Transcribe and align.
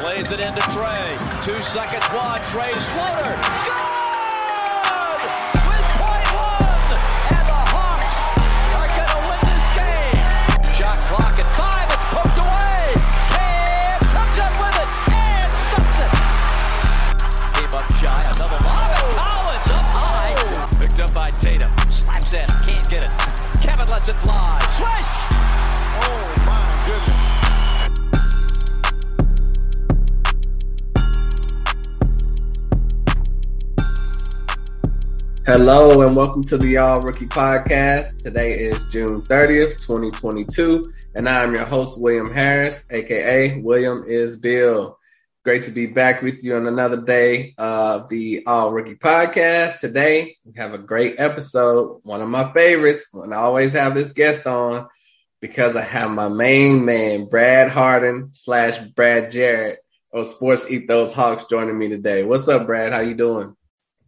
Plays 0.00 0.30
it 0.32 0.38
into 0.38 0.60
Trae. 0.78 1.12
Two 1.44 1.60
seconds 1.60 2.06
wide. 2.14 2.40
Trae's 2.54 2.84
floater. 2.94 3.34
Good! 3.66 5.22
With 5.66 5.86
point 5.98 6.28
one! 6.38 6.94
And 7.34 7.42
the 7.50 7.60
Hawks 7.74 8.14
are 8.78 8.86
going 8.94 9.10
to 9.10 9.20
win 9.26 9.42
this 9.42 9.66
game. 9.74 10.22
Shot 10.78 11.02
clock 11.10 11.34
at 11.34 11.50
five. 11.58 11.90
It's 11.90 12.06
poked 12.14 12.38
away. 12.38 12.94
Cam 13.34 13.98
comes 14.14 14.38
up 14.38 14.54
with 14.62 14.78
it 14.78 14.90
and 15.10 15.50
stuffs 15.66 15.98
it. 15.98 16.14
Came 17.58 17.74
up 17.74 17.90
shy. 17.98 18.22
Another 18.38 18.60
lob. 18.62 18.94
And 18.94 19.10
Collins 19.18 19.70
up 19.74 19.86
high. 19.98 20.38
Picked 20.78 21.00
up 21.00 21.12
by 21.12 21.30
Tatum. 21.42 21.74
Slaps 21.90 22.34
in. 22.34 22.46
Can't 22.62 22.88
get 22.88 23.02
it. 23.04 23.10
Kevin 23.60 23.88
lets 23.88 24.08
it 24.08 24.16
fly. 24.22 24.62
Swish! 24.78 25.10
Oh 26.06 26.37
Hello 35.48 36.02
and 36.02 36.14
welcome 36.14 36.42
to 36.42 36.58
the 36.58 36.76
All 36.76 37.00
Rookie 37.00 37.24
Podcast. 37.24 38.22
Today 38.22 38.52
is 38.52 38.84
June 38.92 39.22
30th, 39.22 39.80
2022, 39.80 40.84
and 41.14 41.26
I'm 41.26 41.54
your 41.54 41.64
host, 41.64 41.98
William 41.98 42.30
Harris, 42.30 42.84
aka 42.92 43.58
William 43.62 44.04
is 44.06 44.38
Bill. 44.38 44.98
Great 45.46 45.62
to 45.62 45.70
be 45.70 45.86
back 45.86 46.20
with 46.20 46.44
you 46.44 46.54
on 46.54 46.66
another 46.66 47.00
day 47.00 47.54
of 47.56 48.10
the 48.10 48.44
All 48.46 48.72
Rookie 48.72 48.96
Podcast. 48.96 49.78
Today, 49.78 50.36
we 50.44 50.52
have 50.58 50.74
a 50.74 50.78
great 50.78 51.18
episode, 51.18 52.00
one 52.02 52.20
of 52.20 52.28
my 52.28 52.52
favorites, 52.52 53.08
and 53.14 53.32
I 53.32 53.38
always 53.38 53.72
have 53.72 53.94
this 53.94 54.12
guest 54.12 54.46
on 54.46 54.86
because 55.40 55.76
I 55.76 55.82
have 55.82 56.10
my 56.10 56.28
main 56.28 56.84
man, 56.84 57.26
Brad 57.26 57.70
Harden 57.70 58.34
slash 58.34 58.78
Brad 58.80 59.30
Jarrett 59.30 59.78
of 60.12 60.26
Sports 60.26 60.70
Ethos 60.70 61.14
Hawks 61.14 61.46
joining 61.46 61.78
me 61.78 61.88
today. 61.88 62.22
What's 62.22 62.48
up, 62.48 62.66
Brad? 62.66 62.92
How 62.92 63.00
you 63.00 63.14
doing? 63.14 63.54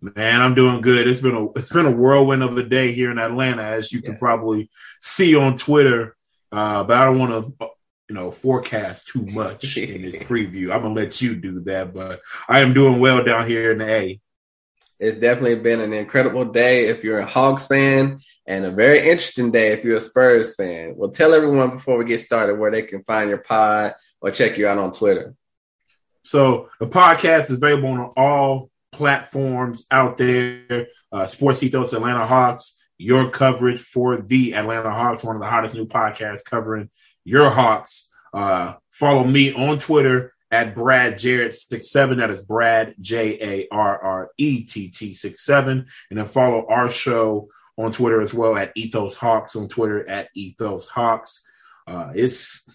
Man, 0.03 0.41
I'm 0.41 0.55
doing 0.55 0.81
good. 0.81 1.06
It's 1.06 1.20
been 1.20 1.34
a 1.34 1.53
it's 1.53 1.73
been 1.73 1.84
a 1.84 1.91
whirlwind 1.91 2.43
of 2.43 2.56
a 2.56 2.62
day 2.62 2.93
here 2.93 3.11
in 3.11 3.19
Atlanta, 3.19 3.62
as 3.62 3.93
you 3.93 4.01
can 4.01 4.17
probably 4.17 4.70
see 4.98 5.37
on 5.37 5.56
Twitter. 5.56 6.17
Uh, 6.51 6.84
but 6.84 6.97
I 6.97 7.05
don't 7.05 7.19
want 7.19 7.59
to, 7.59 7.69
you 8.09 8.15
know, 8.15 8.31
forecast 8.31 9.09
too 9.09 9.27
much 9.27 9.77
in 9.77 10.03
this 10.03 10.17
preview. 10.17 10.73
I'm 10.73 10.83
gonna 10.83 10.95
let 10.95 11.21
you 11.21 11.34
do 11.34 11.61
that. 11.61 11.93
But 11.93 12.23
I 12.48 12.61
am 12.61 12.73
doing 12.73 12.98
well 12.98 13.23
down 13.23 13.47
here 13.47 13.73
in 13.73 13.78
the 13.78 13.89
A. 13.89 14.21
It's 14.98 15.19
definitely 15.19 15.56
been 15.56 15.81
an 15.81 15.93
incredible 15.93 16.47
day 16.47 16.87
if 16.89 17.05
you're 17.05 17.19
a 17.19 17.27
Hawks 17.27 17.67
fan 17.67 18.21
and 18.47 18.65
a 18.65 18.71
very 18.71 19.01
interesting 19.01 19.51
day 19.51 19.73
if 19.73 19.84
you're 19.84 19.97
a 19.97 20.01
Spurs 20.01 20.55
fan. 20.55 20.95
Well, 20.97 21.11
tell 21.11 21.34
everyone 21.34 21.71
before 21.71 21.98
we 21.98 22.05
get 22.05 22.21
started 22.21 22.59
where 22.59 22.71
they 22.71 22.83
can 22.83 23.03
find 23.05 23.28
your 23.28 23.39
pod 23.39 23.95
or 24.21 24.31
check 24.31 24.56
you 24.59 24.67
out 24.67 24.78
on 24.78 24.93
Twitter. 24.93 25.34
So 26.23 26.69
the 26.81 26.87
podcast 26.87 27.45
is 27.45 27.53
available 27.53 27.89
on 27.89 28.12
all 28.17 28.71
platforms 28.93 29.87
out 29.91 30.17
there. 30.17 30.89
Uh, 31.13 31.27
Sports 31.27 31.63
Ethos 31.63 31.93
Atlanta 31.93 32.27
Hawks, 32.27 32.83
your 32.99 33.31
coverage 33.31 33.81
for 33.81 34.21
the 34.21 34.55
Atlanta 34.55 34.91
Hawks, 34.91 35.25
one 35.25 35.37
of 35.37 35.43
the 35.43 35.49
hottest 35.49 35.75
new 35.75 35.87
podcasts 35.87 36.45
covering 36.45 36.91
your 37.25 37.51
Hawks. 37.51 38.09
Uh, 38.33 38.75
follow 38.91 39.25
me 39.25 39.53
on 39.53 39.79
Twitter 39.79 40.35
at 40.51 40.75
Brad 40.75 41.19
Jarrett 41.19 41.55
six 41.55 41.91
seven. 41.91 42.19
That 42.19 42.31
is 42.31 42.43
Brad 42.43 42.95
J 43.01 43.39
A 43.41 43.69
R 43.71 43.99
R 43.99 44.31
E 44.37 44.65
T 44.65 44.89
T 44.89 45.13
six 45.15 45.45
seven, 45.45 45.87
and 46.11 46.19
then 46.19 46.27
follow 46.27 46.67
our 46.69 46.89
show 46.89 47.49
on 47.79 47.93
Twitter 47.93 48.21
as 48.21 48.35
well 48.35 48.57
at 48.57 48.73
Ethos 48.77 49.15
Hawks 49.15 49.57
on 49.57 49.69
Twitter 49.69 50.09
at 50.09 50.29
Ethos 50.35 50.89
Hawks. 50.89 51.43
Uh, 51.87 52.13
it's 52.15 52.69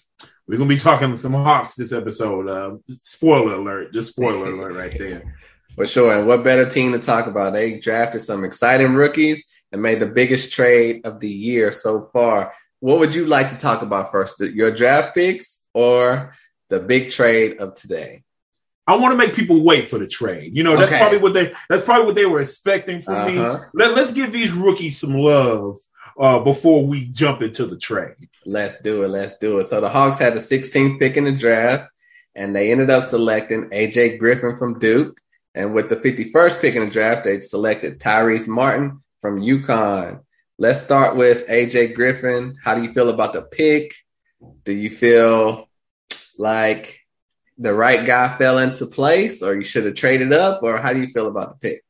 we're 0.47 0.57
gonna 0.57 0.69
be 0.69 0.77
talking 0.77 1.15
some 1.17 1.33
Hawks 1.33 1.75
this 1.75 1.93
episode. 1.93 2.47
Uh, 2.47 2.77
spoiler 2.89 3.55
alert, 3.55 3.93
just 3.93 4.11
spoiler 4.11 4.53
alert 4.53 4.73
right 4.73 4.97
there. 4.97 5.35
For 5.75 5.85
sure. 5.85 6.17
And 6.17 6.27
what 6.27 6.43
better 6.43 6.67
team 6.67 6.93
to 6.93 6.99
talk 6.99 7.27
about? 7.27 7.53
They 7.53 7.79
drafted 7.79 8.21
some 8.21 8.43
exciting 8.45 8.93
rookies 8.93 9.43
and 9.71 9.81
made 9.81 9.99
the 9.99 10.05
biggest 10.05 10.51
trade 10.53 11.05
of 11.05 11.19
the 11.19 11.29
year 11.29 11.71
so 11.71 12.09
far. 12.13 12.53
What 12.79 12.99
would 12.99 13.13
you 13.15 13.25
like 13.25 13.49
to 13.49 13.57
talk 13.57 13.81
about 13.81 14.11
first? 14.11 14.39
Your 14.39 14.71
draft 14.71 15.15
picks 15.15 15.65
or 15.73 16.33
the 16.69 16.79
big 16.79 17.09
trade 17.09 17.57
of 17.59 17.73
today? 17.75 18.23
I 18.87 18.95
want 18.97 19.13
to 19.13 19.17
make 19.17 19.33
people 19.33 19.63
wait 19.63 19.89
for 19.89 19.97
the 19.97 20.07
trade. 20.07 20.55
You 20.55 20.63
know, 20.63 20.77
that's 20.77 20.91
Okay. 20.91 20.99
probably 20.99 21.17
what 21.17 21.33
they 21.33 21.51
that's 21.69 21.83
probably 21.83 22.05
what 22.05 22.15
they 22.15 22.27
were 22.27 22.39
expecting 22.41 23.01
from 23.01 23.15
Uh-huh. 23.15 23.53
me. 23.57 23.59
Let, 23.73 23.95
let's 23.95 24.11
give 24.13 24.31
these 24.31 24.53
rookies 24.53 24.99
some 24.99 25.15
love 25.15 25.77
uh, 26.19 26.39
before 26.39 26.85
we 26.85 27.07
jump 27.07 27.41
into 27.41 27.65
the 27.65 27.77
trade. 27.77 28.13
Let's 28.45 28.79
do 28.81 29.03
it. 29.03 29.07
Let's 29.09 29.37
do 29.39 29.57
it. 29.57 29.63
So 29.65 29.81
the 29.81 29.89
Hawks 29.89 30.19
had 30.19 30.35
the 30.35 30.39
16th 30.39 30.99
pick 30.99 31.17
in 31.17 31.23
the 31.23 31.31
draft, 31.31 31.91
and 32.35 32.55
they 32.55 32.71
ended 32.71 32.91
up 32.91 33.03
selecting 33.03 33.69
AJ 33.71 34.19
Griffin 34.19 34.55
from 34.55 34.77
Duke. 34.77 35.19
And 35.55 35.73
with 35.73 35.89
the 35.89 35.95
51st 35.95 36.61
pick 36.61 36.75
in 36.75 36.85
the 36.85 36.91
draft, 36.91 37.23
they 37.23 37.39
selected 37.39 37.99
Tyrese 37.99 38.47
Martin 38.47 39.01
from 39.21 39.41
UConn. 39.41 40.19
Let's 40.59 40.83
start 40.83 41.15
with 41.15 41.47
AJ 41.47 41.95
Griffin. 41.95 42.57
How 42.61 42.75
do 42.75 42.83
you 42.83 42.91
feel 42.91 43.09
about 43.09 43.33
the 43.33 43.41
pick? 43.41 43.93
Do 44.65 44.73
you 44.73 44.89
feel 44.89 45.69
like 46.37 46.99
the 47.57 47.73
right 47.73 48.05
guy 48.05 48.37
fell 48.37 48.57
into 48.57 48.85
place, 48.85 49.41
or 49.41 49.55
you 49.55 49.63
should 49.63 49.85
have 49.85 49.95
traded 49.95 50.33
up, 50.33 50.61
or 50.61 50.77
how 50.77 50.91
do 50.91 50.99
you 50.99 51.07
feel 51.13 51.27
about 51.27 51.51
the 51.51 51.69
pick? 51.69 51.85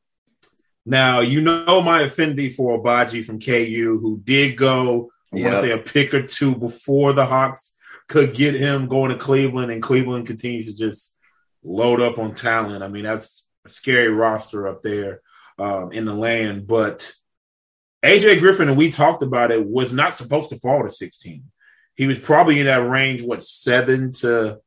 Now, 0.86 1.22
you 1.22 1.42
know 1.42 1.82
my 1.82 2.02
affinity 2.02 2.50
for 2.50 2.80
Agbaji 2.80 3.26
from 3.26 3.40
KU, 3.40 3.98
who 4.00 4.22
did 4.24 4.58
go, 4.58 5.12
I 5.34 5.42
want 5.42 5.56
to 5.56 5.62
say, 5.62 5.72
a 5.72 5.80
pick 5.80 6.14
or 6.14 6.22
two 6.22 6.56
before 6.56 7.14
the 7.14 7.26
Hawks 7.26 7.76
could 8.08 8.36
get 8.36 8.54
him 8.54 8.88
going 8.88 9.10
to 9.10 9.18
Cleveland, 9.18 9.72
and 9.72 9.82
Cleveland 9.82 10.28
continues 10.28 10.68
to 10.68 10.78
just 10.78 11.18
load 11.64 12.00
up 12.00 12.20
on 12.20 12.36
talent. 12.36 12.84
I 12.84 12.88
mean, 12.88 13.06
that's 13.06 13.45
scary 13.68 14.10
roster 14.10 14.68
up 14.68 14.82
there 14.82 15.22
um, 15.58 15.92
in 15.92 16.06
the 16.06 16.14
land. 16.14 16.68
But 16.68 17.14
AJ 18.04 18.40
Griffin, 18.40 18.70
and 18.70 18.78
we 18.78 18.92
talked 18.92 19.24
about 19.24 19.52
it, 19.52 19.66
was 19.66 19.94
not 19.94 20.14
supposed 20.14 20.50
to 20.50 20.60
fall 20.60 20.84
to 20.84 20.90
16. 20.90 21.44
He 21.96 22.08
was 22.08 22.20
probably 22.20 22.60
in 22.60 22.66
that 22.66 22.88
range, 22.88 23.22
what, 23.22 23.42
seven 23.42 24.12
to 24.14 24.60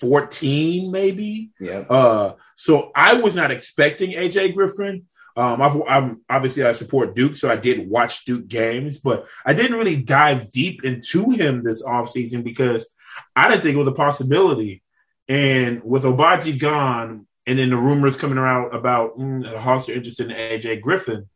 14, 0.00 0.90
maybe? 0.90 1.50
Yep. 1.60 1.86
Uh, 1.90 2.32
so 2.56 2.90
I 2.94 3.14
was 3.14 3.36
not 3.36 3.50
expecting 3.50 4.12
AJ 4.12 4.54
Griffin. 4.54 5.04
Um, 5.36 5.62
I've, 5.62 5.80
I'm 5.88 6.20
obviously 6.28 6.62
I 6.62 6.72
support 6.72 7.14
Duke, 7.14 7.36
so 7.36 7.50
I 7.50 7.56
did 7.56 7.88
watch 7.88 8.24
Duke 8.24 8.48
games, 8.48 8.98
but 8.98 9.26
I 9.46 9.54
didn't 9.54 9.78
really 9.78 10.02
dive 10.02 10.50
deep 10.50 10.84
into 10.84 11.30
him 11.30 11.62
this 11.62 11.82
offseason 11.82 12.44
because 12.44 12.90
I 13.34 13.48
didn't 13.48 13.62
think 13.62 13.74
it 13.74 13.78
was 13.78 13.86
a 13.86 13.92
possibility. 13.92 14.82
And 15.28 15.82
with 15.84 16.02
Agbaji 16.02 16.58
gone, 16.58 17.26
and 17.46 17.58
then 17.58 17.70
the 17.70 17.76
rumors 17.76 18.16
coming 18.16 18.38
around 18.38 18.74
about 18.74 19.18
mm, 19.18 19.42
the 19.42 19.60
Hawks 19.60 19.88
are 19.88 19.92
interested 19.92 20.30
in 20.30 20.36
AJ 20.36 20.80
Griffin, 20.80 21.28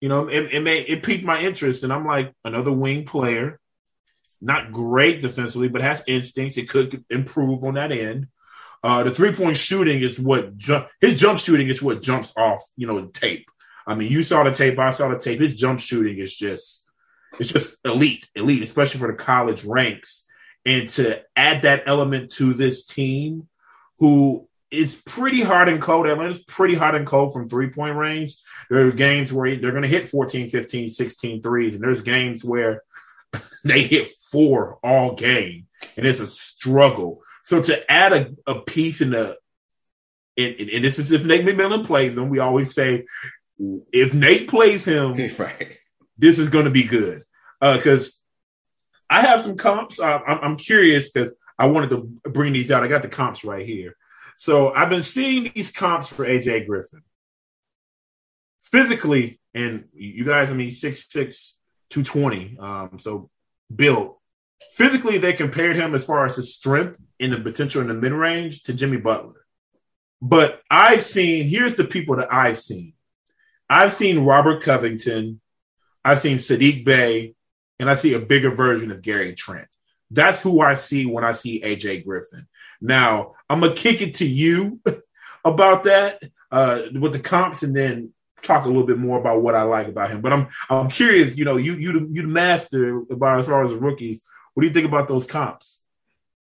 you 0.00 0.08
know, 0.08 0.28
it, 0.28 0.52
it 0.52 0.66
it 0.66 1.02
piqued 1.02 1.24
my 1.24 1.40
interest, 1.40 1.82
and 1.82 1.92
I'm 1.92 2.06
like 2.06 2.32
another 2.44 2.72
wing 2.72 3.04
player, 3.04 3.58
not 4.40 4.72
great 4.72 5.20
defensively, 5.20 5.68
but 5.68 5.82
has 5.82 6.04
instincts. 6.06 6.58
It 6.58 6.68
could 6.68 7.04
improve 7.10 7.64
on 7.64 7.74
that 7.74 7.92
end. 7.92 8.28
Uh, 8.82 9.02
the 9.02 9.10
three 9.10 9.32
point 9.32 9.56
shooting 9.56 10.00
is 10.00 10.20
what 10.20 10.56
jump, 10.56 10.88
his 11.00 11.18
jump 11.18 11.38
shooting 11.38 11.68
is 11.68 11.82
what 11.82 12.02
jumps 12.02 12.32
off, 12.36 12.62
you 12.76 12.86
know, 12.86 13.06
tape. 13.06 13.50
I 13.86 13.94
mean, 13.94 14.12
you 14.12 14.22
saw 14.22 14.44
the 14.44 14.52
tape, 14.52 14.78
I 14.78 14.90
saw 14.90 15.08
the 15.08 15.18
tape. 15.18 15.40
His 15.40 15.54
jump 15.54 15.80
shooting 15.80 16.18
is 16.18 16.34
just, 16.34 16.86
it's 17.40 17.52
just 17.52 17.76
elite, 17.84 18.28
elite, 18.34 18.62
especially 18.62 19.00
for 19.00 19.10
the 19.10 19.18
college 19.18 19.64
ranks. 19.64 20.26
And 20.64 20.88
to 20.90 21.22
add 21.34 21.62
that 21.62 21.84
element 21.86 22.32
to 22.32 22.52
this 22.52 22.84
team, 22.84 23.48
who 23.98 24.48
is 24.70 24.94
pretty 24.94 25.42
hard 25.42 25.68
and 25.68 25.80
cold. 25.80 26.06
Atlanta's 26.06 26.42
pretty 26.44 26.74
hot 26.74 26.94
and 26.94 27.06
cold 27.06 27.32
from 27.32 27.48
three 27.48 27.70
point 27.70 27.96
range. 27.96 28.36
There's 28.68 28.94
games 28.94 29.32
where 29.32 29.56
they're 29.56 29.70
going 29.70 29.82
to 29.82 29.88
hit 29.88 30.08
14, 30.08 30.48
15, 30.48 30.88
16 30.88 31.42
threes. 31.42 31.74
And 31.74 31.84
there's 31.84 32.00
games 32.00 32.44
where 32.44 32.82
they 33.64 33.82
hit 33.82 34.08
four 34.08 34.78
all 34.82 35.14
game. 35.14 35.66
And 35.96 36.06
it's 36.06 36.20
a 36.20 36.26
struggle. 36.26 37.22
So 37.42 37.62
to 37.62 37.90
add 37.90 38.12
a, 38.12 38.34
a 38.46 38.60
piece 38.60 39.00
in 39.00 39.10
the, 39.10 39.36
and, 40.36 40.54
and 40.58 40.84
this 40.84 40.98
is 40.98 41.12
if 41.12 41.24
Nate 41.24 41.46
McMillan 41.46 41.86
plays 41.86 42.18
him, 42.18 42.28
we 42.28 42.40
always 42.40 42.74
say, 42.74 43.04
if 43.58 44.12
Nate 44.12 44.48
plays 44.48 44.86
him, 44.86 45.14
right. 45.38 45.78
this 46.18 46.38
is 46.38 46.50
going 46.50 46.64
to 46.64 46.70
be 46.70 46.84
good. 46.84 47.24
Because 47.60 48.20
I 49.08 49.22
have 49.22 49.40
some 49.40 49.56
comps. 49.56 49.98
Uh, 50.00 50.20
I'm, 50.26 50.38
I'm 50.42 50.56
curious 50.56 51.10
because 51.10 51.32
I 51.58 51.66
wanted 51.66 51.90
to 51.90 52.30
bring 52.30 52.52
these 52.52 52.70
out. 52.70 52.82
I 52.82 52.88
got 52.88 53.02
the 53.02 53.08
comps 53.08 53.44
right 53.44 53.64
here. 53.64 53.96
So 54.36 54.72
I've 54.72 54.90
been 54.90 55.02
seeing 55.02 55.50
these 55.54 55.72
comps 55.72 56.08
for 56.08 56.26
AJ 56.26 56.66
Griffin. 56.66 57.02
Physically, 58.60 59.40
and 59.54 59.86
you 59.94 60.24
guys, 60.24 60.50
I 60.50 60.54
mean, 60.54 60.68
6'6, 60.68 61.54
220. 61.88 62.58
Um, 62.58 62.98
so 62.98 63.30
built. 63.74 64.18
Physically, 64.72 65.18
they 65.18 65.32
compared 65.32 65.76
him 65.76 65.94
as 65.94 66.04
far 66.04 66.24
as 66.26 66.36
his 66.36 66.54
strength 66.54 66.98
and 67.18 67.32
the 67.32 67.40
potential 67.40 67.80
in 67.80 67.88
the 67.88 67.94
mid 67.94 68.12
range 68.12 68.62
to 68.64 68.74
Jimmy 68.74 68.98
Butler. 68.98 69.46
But 70.20 70.60
I've 70.70 71.02
seen, 71.02 71.48
here's 71.48 71.76
the 71.76 71.84
people 71.84 72.16
that 72.16 72.32
I've 72.32 72.58
seen. 72.58 72.92
I've 73.68 73.92
seen 73.92 74.24
Robert 74.24 74.62
Covington. 74.62 75.40
I've 76.04 76.20
seen 76.20 76.36
Saddiq 76.36 76.84
Bey, 76.84 77.34
and 77.80 77.90
I 77.90 77.94
see 77.94 78.14
a 78.14 78.20
bigger 78.20 78.50
version 78.50 78.90
of 78.92 79.02
Gary 79.02 79.34
Trent. 79.34 79.68
That's 80.10 80.40
who 80.40 80.60
I 80.60 80.74
see 80.74 81.06
when 81.06 81.24
I 81.24 81.32
see 81.32 81.60
AJ 81.60 82.04
Griffin. 82.04 82.46
Now, 82.80 83.34
I'm 83.50 83.60
to 83.60 83.72
kick 83.72 84.02
it 84.02 84.16
to 84.16 84.26
you 84.26 84.80
about 85.44 85.84
that 85.84 86.22
uh, 86.50 86.82
with 86.92 87.12
the 87.12 87.18
comps 87.18 87.62
and 87.62 87.74
then 87.74 88.12
talk 88.42 88.64
a 88.64 88.68
little 88.68 88.86
bit 88.86 88.98
more 88.98 89.18
about 89.18 89.42
what 89.42 89.54
I 89.54 89.62
like 89.62 89.88
about 89.88 90.10
him. 90.10 90.20
But 90.20 90.32
I'm 90.32 90.48
I'm 90.70 90.88
curious, 90.88 91.36
you 91.36 91.44
know, 91.44 91.56
you 91.56 91.74
you 91.74 91.92
the, 91.92 92.08
you 92.12 92.22
the 92.22 92.28
master 92.28 93.02
about 93.10 93.40
as 93.40 93.46
far 93.46 93.62
as 93.62 93.70
the 93.70 93.78
rookies. 93.78 94.22
What 94.54 94.62
do 94.62 94.68
you 94.68 94.72
think 94.72 94.86
about 94.86 95.08
those 95.08 95.26
comps? 95.26 95.84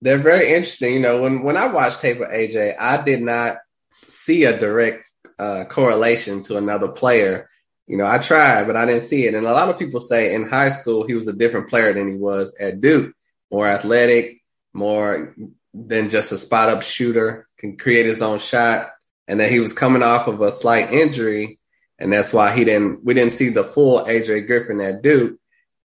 They're 0.02 0.18
very 0.18 0.50
interesting. 0.50 0.94
You 0.94 1.02
know, 1.02 1.22
when 1.22 1.44
when 1.44 1.58
I 1.58 1.68
watched 1.68 2.02
tape 2.02 2.22
of 2.22 2.30
AJ, 2.30 2.76
I 2.80 3.02
did 3.04 3.22
not 3.22 3.58
see 4.06 4.46
a 4.46 4.58
direct 4.58 5.04
uh, 5.38 5.66
correlation 5.66 6.42
to 6.44 6.58
another 6.58 6.90
player. 6.90 7.50
You 7.88 7.98
know, 7.98 8.06
I 8.06 8.20
tried, 8.20 8.68
but 8.68 8.78
I 8.78 8.86
didn't 8.86 9.04
see 9.04 9.26
it. 9.26 9.34
And 9.34 9.48
a 9.48 9.54
lot 9.54 9.70
of 9.70 9.80
people 9.80 10.00
say 10.00 10.34
in 10.34 10.48
high 10.48 10.70
school 10.70 11.08
he 11.08 11.16
was 11.16 11.28
a 11.28 11.34
different 11.34 11.70
player 11.70 11.92
than 11.94 12.08
he 12.08 12.16
was 12.16 12.56
at 12.60 12.82
Duke, 12.82 13.14
more 13.52 13.68
athletic, 13.68 14.42
more 14.74 15.36
than 15.74 16.10
just 16.10 16.32
a 16.32 16.38
spot 16.38 16.70
up 16.70 16.84
shooter, 16.84 17.48
can 17.58 17.78
create 17.78 18.06
his 18.06 18.22
own 18.22 18.40
shot, 18.40 18.92
and 19.28 19.40
that 19.40 19.52
he 19.52 19.60
was 19.60 19.74
coming 19.74 20.04
off 20.04 20.28
of 20.28 20.42
a 20.42 20.52
slight 20.52 20.92
injury, 20.92 21.60
and 21.98 22.12
that's 22.12 22.34
why 22.34 22.56
he 22.56 22.64
didn't. 22.64 23.04
We 23.04 23.14
didn't 23.14 23.34
see 23.34 23.50
the 23.50 23.64
full 23.64 24.04
AJ 24.06 24.48
Griffin 24.48 24.82
at 24.82 25.02
Duke. 25.02 25.40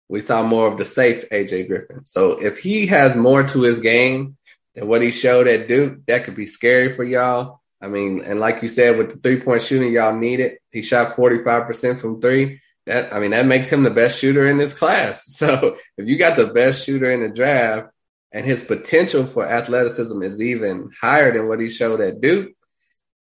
We 0.10 0.21
saw 0.21 0.44
more 0.44 0.68
of 0.68 0.77
the 0.77 0.86
safe 0.86 1.27
AJ 1.30 1.68
Griffin. 1.68 2.06
So 2.06 2.39
if 2.42 2.60
he 2.60 2.88
has 2.88 3.15
more 3.15 3.44
to 3.44 3.62
his 3.62 3.80
game 3.80 4.38
than 4.75 4.88
what 4.88 5.01
he 5.01 5.12
showed 5.12 5.48
at 5.48 5.68
Duke, 5.68 6.06
that 6.07 6.24
could 6.24 6.36
be 6.36 6.45
scary 6.45 6.94
for 6.94 7.04
y'all. 7.04 7.62
I 7.81 7.88
mean, 7.88 8.21
and 8.24 8.39
like 8.39 8.62
you 8.62 8.69
said, 8.69 8.98
with 8.98 9.12
the 9.12 9.18
three 9.18 9.42
point 9.42 9.62
shooting 9.62 9.92
y'all 9.92 10.15
need 10.15 10.39
it. 10.39 10.60
He 10.71 10.81
shot 10.81 11.15
45% 11.18 12.00
from 12.00 12.21
three. 12.21 12.62
That 12.85 13.13
I 13.13 13.19
mean, 13.19 13.31
that 13.31 13.45
makes 13.45 13.71
him 13.71 13.83
the 13.83 13.89
best 13.89 14.19
shooter 14.19 14.47
in 14.47 14.57
this 14.57 14.74
class. 14.74 15.25
So 15.38 15.77
if 15.97 16.07
you 16.07 16.18
got 16.18 16.38
the 16.38 16.47
best 16.47 16.85
shooter 16.85 17.09
in 17.12 17.21
the 17.21 17.30
draft 17.30 17.89
and 18.31 18.45
his 18.45 18.63
potential 18.63 19.25
for 19.25 19.45
athleticism 19.45 20.21
is 20.21 20.41
even 20.41 20.91
higher 21.00 21.31
than 21.31 21.47
what 21.47 21.59
he 21.59 21.69
showed 21.69 22.01
at 22.01 22.21
Duke, 22.21 22.53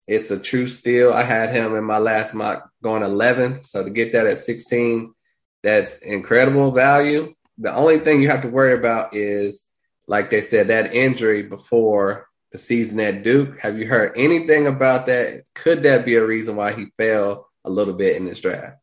it's 0.07 0.31
a 0.31 0.39
true 0.39 0.67
steal. 0.67 1.13
I 1.13 1.23
had 1.23 1.53
him 1.53 1.75
in 1.75 1.85
my 1.85 1.99
last 1.99 2.35
mock 2.35 2.69
going 2.83 3.03
11. 3.03 3.63
So 3.63 3.85
to 3.85 3.91
get 3.91 4.13
that 4.13 4.27
at 4.27 4.39
16, 4.39 5.15
that's 5.63 5.99
incredible 5.99 6.73
value. 6.73 7.35
The 7.59 7.75
only 7.75 7.99
thing 7.99 8.21
you 8.21 8.29
have 8.29 8.43
to 8.43 8.49
worry 8.49 8.75
about 8.75 9.15
is, 9.15 9.69
like 10.09 10.31
they 10.31 10.41
said, 10.41 10.69
that 10.69 10.93
injury 10.93 11.43
before 11.43 12.27
the 12.51 12.59
season 12.59 13.01
at 13.01 13.23
Duke. 13.23 13.61
Have 13.61 13.79
you 13.79 13.87
heard 13.87 14.13
anything 14.17 14.67
about 14.67 15.07
that? 15.07 15.45
Could 15.55 15.85
that 15.85 16.05
be 16.05 16.17
a 16.17 16.25
reason 16.25 16.57
why 16.57 16.73
he 16.73 16.87
fell 16.99 17.49
a 17.65 17.71
little 17.71 17.95
bit 17.95 18.17
in 18.17 18.27
this 18.27 18.41
draft? 18.41 18.77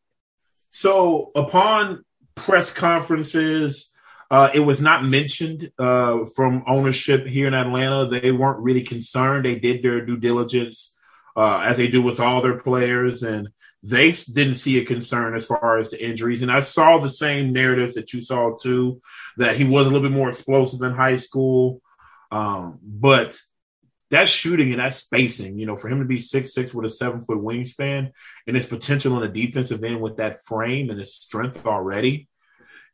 So, 0.69 1.31
upon 1.36 2.04
press 2.36 2.71
conferences, 2.71 3.92
uh, 4.31 4.50
it 4.54 4.60
was 4.60 4.80
not 4.80 5.04
mentioned 5.04 5.71
uh, 5.80 6.25
from 6.36 6.63
ownership 6.68 7.25
here 7.25 7.48
in 7.48 7.54
Atlanta. 7.54 8.07
They 8.07 8.31
weren't 8.31 8.60
really 8.60 8.83
concerned. 8.83 9.45
They 9.45 9.57
did 9.57 9.81
their 9.81 10.06
due 10.06 10.18
diligence 10.18 10.95
uh, 11.36 11.63
as 11.66 11.77
they 11.77 11.88
do 11.88 12.01
with 12.01 12.19
all 12.19 12.42
their 12.42 12.57
players, 12.57 13.24
and 13.24 13.50
they 13.83 14.12
didn't 14.12 14.56
see 14.56 14.77
a 14.77 14.86
concern 14.86 15.36
as 15.36 15.45
far 15.45 15.77
as 15.77 15.89
the 15.89 16.04
injuries. 16.04 16.42
And 16.42 16.51
I 16.51 16.60
saw 16.60 16.98
the 16.98 17.10
same 17.10 17.54
narratives 17.54 17.95
that 17.95 18.13
you 18.13 18.21
saw 18.21 18.56
too, 18.56 19.01
that 19.38 19.56
he 19.56 19.63
was 19.63 19.88
a 19.88 19.89
little 19.89 20.07
bit 20.07 20.16
more 20.16 20.30
explosive 20.30 20.81
in 20.81 20.92
high 20.92 21.16
school. 21.16 21.81
Um, 22.31 22.80
but 22.83 23.39
that 24.11 24.27
shooting 24.27 24.71
and 24.71 24.79
that 24.79 24.94
spacing, 24.94 25.59
you 25.59 25.65
know, 25.65 25.75
for 25.75 25.88
him 25.88 26.00
to 26.00 26.06
be 26.06 26.17
six 26.17 26.53
six 26.53 26.73
with 26.73 26.85
a 26.85 26.89
seven 26.89 27.21
foot 27.21 27.38
wingspan 27.38 28.11
and 28.47 28.56
his 28.56 28.65
potential 28.65 29.13
on 29.13 29.21
the 29.21 29.27
defensive 29.27 29.83
end 29.83 30.01
with 30.01 30.17
that 30.17 30.44
frame 30.45 30.89
and 30.89 31.00
his 31.00 31.13
strength 31.13 31.65
already 31.65 32.27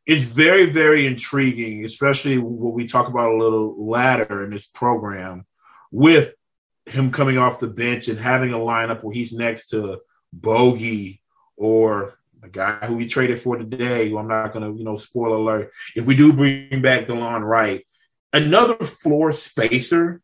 is 0.06 0.24
very, 0.24 0.66
very 0.66 1.06
intriguing, 1.06 1.84
especially 1.84 2.38
when 2.38 2.72
we 2.72 2.86
talk 2.86 3.08
about 3.08 3.32
a 3.32 3.36
little 3.36 3.88
later 3.88 4.44
in 4.44 4.50
this 4.50 4.66
program 4.66 5.44
with 5.90 6.34
him 6.86 7.10
coming 7.10 7.38
off 7.38 7.58
the 7.58 7.66
bench 7.66 8.08
and 8.08 8.18
having 8.18 8.52
a 8.52 8.58
lineup 8.58 9.02
where 9.02 9.12
he's 9.12 9.32
next 9.32 9.68
to 9.68 9.98
Bogey 10.32 11.22
or 11.56 12.18
the 12.40 12.48
guy 12.48 12.86
who 12.86 12.94
we 12.94 13.06
traded 13.06 13.40
for 13.40 13.56
today, 13.56 14.08
who 14.08 14.18
I'm 14.18 14.28
not 14.28 14.52
going 14.52 14.70
to, 14.70 14.78
you 14.78 14.84
know, 14.84 14.96
spoil 14.96 15.36
alert. 15.36 15.72
If 15.96 16.06
we 16.06 16.14
do 16.14 16.32
bring 16.32 16.82
back 16.82 17.06
Delon 17.06 17.44
Wright, 17.44 17.84
another 18.32 18.76
floor 18.76 19.32
spacer 19.32 20.20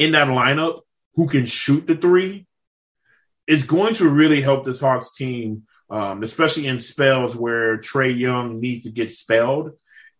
in 0.00 0.12
that 0.12 0.28
lineup 0.28 0.80
who 1.14 1.28
can 1.28 1.44
shoot 1.44 1.86
the 1.86 1.94
three 1.94 2.46
is 3.46 3.64
going 3.64 3.92
to 3.92 4.08
really 4.08 4.40
help 4.40 4.64
this 4.64 4.80
Hawks 4.80 5.14
team, 5.14 5.64
um, 5.90 6.22
especially 6.22 6.66
in 6.66 6.78
spells 6.78 7.36
where 7.36 7.76
Trae 7.76 8.16
Young 8.16 8.60
needs 8.60 8.84
to 8.84 8.90
get 8.90 9.10
spelled. 9.10 9.72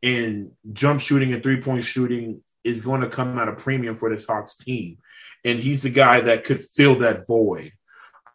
And 0.03 0.53
jump 0.71 1.01
shooting 1.01 1.33
and 1.33 1.43
three 1.43 1.63
point 1.63 1.85
shooting 1.85 2.43
is 2.63 2.83
going 2.83 3.01
to 3.01 3.09
come 3.09 3.39
at 3.39 3.49
a 3.49 3.55
premium 3.55 3.97
for 3.97 4.11
this 4.11 4.27
Hawks 4.27 4.55
team. 4.55 4.99
And 5.47 5.59
he's 5.59 5.83
the 5.83 5.91
guy 5.91 6.21
that 6.21 6.45
could 6.45 6.63
fill 6.63 6.97
that 6.97 7.27
void. 7.27 7.73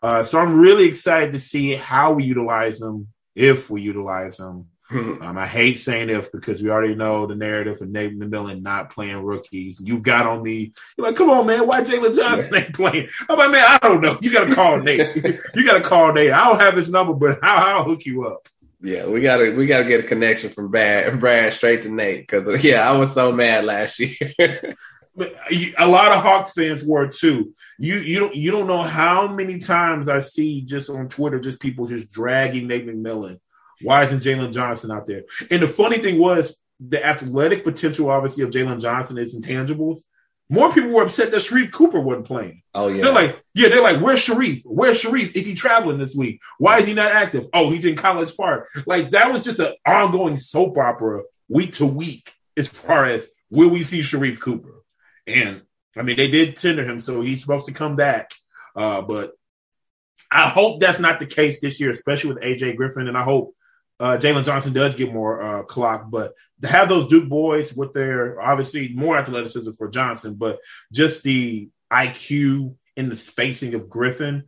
Uh, 0.02 0.24
so 0.24 0.40
I'm 0.40 0.60
really 0.60 0.86
excited 0.86 1.34
to 1.34 1.40
see 1.40 1.76
how 1.76 2.14
we 2.14 2.24
utilize 2.24 2.82
him, 2.82 3.10
if 3.36 3.70
we 3.70 3.84
utilize 3.84 4.40
him, 4.40 4.66
um, 4.92 5.38
I 5.38 5.48
hate 5.48 5.76
saying 5.76 6.10
if 6.10 6.32
because 6.32 6.62
we 6.62 6.70
already 6.70 6.94
know 6.94 7.26
the 7.26 7.36
narrative 7.36 7.82
of 7.82 7.90
Nate 7.90 8.20
McMillan 8.20 8.62
not 8.62 8.92
playing 8.92 9.24
rookies. 9.24 9.82
You 9.82 10.00
got 10.00 10.28
on 10.28 10.44
me. 10.44 10.74
You're 10.96 11.08
like, 11.08 11.16
come 11.16 11.30
on, 11.32 11.48
man. 11.48 11.66
Why 11.66 11.82
Jalen 11.82 12.16
Johnson 12.16 12.56
ain't 12.56 12.76
playing? 12.76 13.10
I'm 13.28 13.38
like, 13.38 13.52
man, 13.52 13.66
I 13.68 13.80
don't 13.88 14.02
know. 14.02 14.18
You 14.22 14.32
got 14.32 14.46
to 14.46 14.54
call 14.54 14.80
Nate. 14.80 15.16
you 15.56 15.66
got 15.66 15.80
to 15.80 15.82
call 15.82 16.14
Nate. 16.14 16.32
I 16.32 16.46
don't 16.46 16.60
have 16.60 16.76
his 16.76 16.92
number, 16.92 17.16
but 17.16 17.40
I'll, 17.44 17.80
I'll 17.80 17.84
hook 17.84 18.06
you 18.06 18.28
up. 18.28 18.48
Yeah, 18.82 19.08
we 19.08 19.22
gotta 19.22 19.56
we 19.56 19.66
gotta 19.66 19.86
get 19.86 20.02
a 20.02 20.08
connection 20.08 20.52
from 20.52 20.70
Brad 20.70 21.20
Brad 21.20 21.54
straight 21.54 21.82
to 21.84 21.90
Nate 21.90 22.22
because 22.22 22.64
yeah, 22.64 22.88
I 22.88 22.96
was 22.96 23.12
so 23.14 23.32
mad 23.32 23.66
last 23.66 24.00
year. 24.00 24.32
a 25.18 25.88
lot 25.88 26.12
of 26.12 26.22
Hawks 26.22 26.52
fans 26.52 26.84
were 26.84 27.08
too. 27.08 27.54
You 27.80 27.96
you 27.96 28.20
don't 28.20 28.36
you 28.36 28.52
don't 28.52 28.68
know 28.68 28.84
how 28.84 29.28
many 29.28 29.58
times 29.58 30.08
I 30.08 30.20
see 30.20 30.62
just 30.62 30.92
on 30.92 31.08
Twitter 31.08 31.40
just 31.40 31.60
people 31.60 31.88
just 31.88 32.12
dragging 32.12 32.68
Nate 32.68 32.86
McMillan 32.86 33.40
why 33.82 34.04
isn't 34.04 34.24
Jalen 34.24 34.54
Johnson 34.54 34.92
out 34.92 35.06
there? 35.06 35.24
And 35.50 35.62
the 35.62 35.68
funny 35.68 35.98
thing 35.98 36.20
was 36.20 36.60
the 36.80 37.06
athletic 37.06 37.64
potential, 37.64 38.10
obviously, 38.10 38.44
of 38.44 38.50
Jalen 38.50 38.82
Johnson 38.82 39.18
is 39.18 39.40
intangibles. 39.40 40.00
More 40.48 40.72
people 40.72 40.92
were 40.92 41.04
upset 41.04 41.32
that 41.32 41.38
Sharife 41.38 41.72
Cooper 41.72 42.00
wasn't 42.00 42.28
playing. 42.28 42.62
Oh 42.76 42.88
yeah, 42.88 43.02
they're 43.02 43.14
like, 43.14 43.44
yeah, 43.56 43.70
they're 43.70 43.82
like, 43.82 44.00
where's 44.00 44.24
Sharife? 44.24 44.62
Where's 44.64 45.02
Sharife? 45.02 45.36
Is 45.36 45.48
he 45.48 45.56
traveling 45.56 45.98
this 45.98 46.16
week? 46.16 46.40
Why 46.60 46.78
is 46.78 46.86
he 46.86 46.94
not 46.94 47.12
active? 47.12 47.48
Oh, 47.52 47.72
he's 47.72 47.86
in 47.86 47.96
College 47.96 48.36
Park. 48.38 48.70
Like 48.86 49.12
that 49.12 49.32
was 49.32 49.44
just 49.44 49.60
an 49.60 49.74
ongoing 49.88 50.38
soap 50.38 50.78
opera 50.78 51.24
week 51.50 51.74
to 51.74 51.88
week 51.88 52.32
as 52.56 52.68
far 52.68 53.06
as 53.06 53.28
will 53.50 53.70
we 53.70 53.82
see 53.82 54.02
Sharife 54.02 54.40
Cooper? 54.40 54.84
And 55.26 55.64
I 55.98 56.04
mean, 56.04 56.18
they 56.18 56.30
did 56.30 56.58
tender 56.58 56.86
him, 56.86 57.00
so 57.00 57.22
he's 57.22 57.42
supposed 57.42 57.66
to 57.66 57.74
come 57.74 57.96
back. 57.96 58.32
Uh, 58.76 59.02
but 59.02 59.32
I 60.32 60.50
hope 60.50 60.80
that's 60.80 61.00
not 61.00 61.20
the 61.20 61.26
case 61.26 61.62
this 61.62 61.80
year, 61.80 61.90
especially 61.90 62.34
with 62.34 62.44
AJ 62.44 62.76
Griffin, 62.76 63.08
and 63.08 63.18
I 63.18 63.24
hope 63.24 63.56
uh, 64.00 64.18
Jalen 64.18 64.46
Johnson 64.46 64.74
does 64.74 64.96
get 64.96 65.14
more 65.14 65.42
uh, 65.42 65.64
clock, 65.64 66.08
but 66.10 66.34
to 66.62 66.68
have 66.68 66.90
those 66.90 67.08
Duke 67.08 67.30
boys 67.30 67.74
with 67.74 67.94
their 67.94 68.42
obviously 68.42 68.90
more 68.90 69.18
athleticism 69.18 69.72
for 69.78 69.90
Johnson, 69.90 70.36
but 70.36 70.60
just 70.92 71.24
the 71.24 71.70
IQ 71.92 72.76
and 72.98 73.12
the 73.12 73.16
spacing 73.16 73.74
of 73.74 73.90
Griffin, 73.90 74.44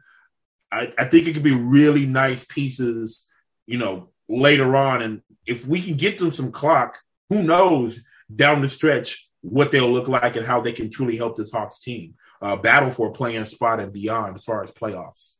I, 0.71 0.93
I 0.97 1.05
think 1.05 1.27
it 1.27 1.33
could 1.33 1.43
be 1.43 1.55
really 1.55 2.05
nice 2.05 2.45
pieces, 2.45 3.27
you 3.65 3.77
know, 3.77 4.09
later 4.27 4.75
on. 4.75 5.01
And 5.01 5.21
if 5.45 5.65
we 5.65 5.81
can 5.81 5.95
get 5.95 6.17
them 6.17 6.31
some 6.31 6.51
clock, 6.51 6.97
who 7.29 7.43
knows 7.43 8.03
down 8.33 8.61
the 8.61 8.67
stretch 8.67 9.29
what 9.41 9.71
they'll 9.71 9.91
look 9.91 10.09
like 10.09 10.35
and 10.35 10.45
how 10.45 10.59
they 10.59 10.73
can 10.73 10.89
truly 10.89 11.15
help 11.15 11.37
this 11.37 11.51
Hawks 11.51 11.79
team 11.79 12.15
uh, 12.41 12.57
battle 12.57 12.89
for 12.89 13.07
a 13.07 13.13
playing 13.13 13.45
spot 13.45 13.79
and 13.79 13.93
beyond 13.93 14.35
as 14.35 14.43
far 14.43 14.61
as 14.61 14.71
playoffs. 14.71 15.36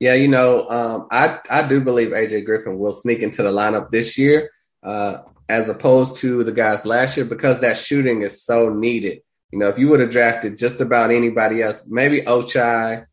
Yeah, 0.00 0.14
you 0.14 0.28
know, 0.28 0.68
um, 0.68 1.06
I 1.10 1.38
I 1.50 1.66
do 1.66 1.80
believe 1.80 2.08
AJ 2.10 2.44
Griffin 2.44 2.78
will 2.78 2.92
sneak 2.92 3.20
into 3.20 3.42
the 3.42 3.52
lineup 3.52 3.90
this 3.90 4.18
year, 4.18 4.50
uh, 4.82 5.18
as 5.48 5.68
opposed 5.68 6.16
to 6.16 6.44
the 6.44 6.52
guys 6.52 6.84
last 6.84 7.16
year 7.16 7.26
because 7.26 7.60
that 7.60 7.78
shooting 7.78 8.22
is 8.22 8.44
so 8.44 8.68
needed. 8.70 9.20
You 9.52 9.58
know, 9.60 9.68
if 9.68 9.78
you 9.78 9.88
would 9.88 10.00
have 10.00 10.10
drafted 10.10 10.58
just 10.58 10.80
about 10.80 11.10
anybody 11.10 11.62
else, 11.62 11.86
maybe 11.88 12.22
Ochai 12.22 13.06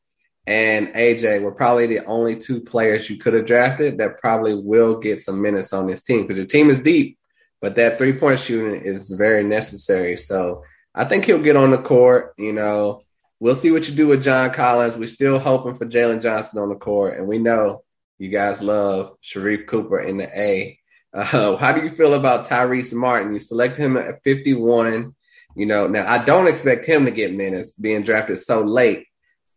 and 0.47 0.87
AJ 0.87 1.43
were 1.43 1.51
probably 1.51 1.85
the 1.85 2.03
only 2.05 2.35
two 2.35 2.61
players 2.61 3.09
you 3.09 3.17
could 3.17 3.35
have 3.35 3.45
drafted 3.45 3.99
that 3.99 4.17
probably 4.19 4.55
will 4.55 4.97
get 4.97 5.19
some 5.19 5.41
minutes 5.41 5.71
on 5.71 5.85
this 5.85 6.01
team 6.01 6.23
because 6.23 6.37
your 6.37 6.47
team 6.47 6.71
is 6.71 6.81
deep, 6.81 7.19
but 7.61 7.75
that 7.75 7.99
three 7.99 8.13
point 8.13 8.39
shooting 8.39 8.81
is 8.81 9.09
very 9.09 9.43
necessary. 9.43 10.17
So 10.17 10.63
I 10.95 11.05
think 11.05 11.25
he'll 11.25 11.43
get 11.43 11.55
on 11.55 11.69
the 11.69 11.77
court. 11.77 12.33
You 12.37 12.53
know, 12.53 13.03
we'll 13.41 13.55
see 13.55 13.71
what 13.71 13.89
you 13.89 13.95
do 13.95 14.07
with 14.07 14.23
John 14.23 14.51
Collins. 14.51 14.95
We're 14.95 15.07
still 15.07 15.39
hoping 15.39 15.75
for 15.75 15.85
Jalen 15.85 16.21
Johnson 16.21 16.61
on 16.61 16.69
the 16.69 16.75
court, 16.75 17.17
and 17.17 17.27
we 17.27 17.39
know 17.39 17.83
you 18.19 18.29
guys 18.29 18.61
love 18.61 19.17
Sharife 19.21 19.65
Cooper 19.65 19.99
in 19.99 20.17
the 20.17 20.29
A. 20.39 20.79
Uh, 21.13 21.57
how 21.57 21.73
do 21.73 21.81
you 21.83 21.89
feel 21.89 22.13
about 22.13 22.47
Tyrese 22.47 22.93
Martin? 22.93 23.33
You 23.33 23.39
select 23.39 23.75
him 23.75 23.97
at 23.97 24.23
51. 24.23 25.13
You 25.57 25.65
know, 25.65 25.87
now 25.87 26.07
I 26.07 26.23
don't 26.23 26.47
expect 26.47 26.85
him 26.85 27.03
to 27.05 27.11
get 27.11 27.33
minutes 27.33 27.73
being 27.73 28.03
drafted 28.03 28.37
so 28.37 28.61
late, 28.61 29.07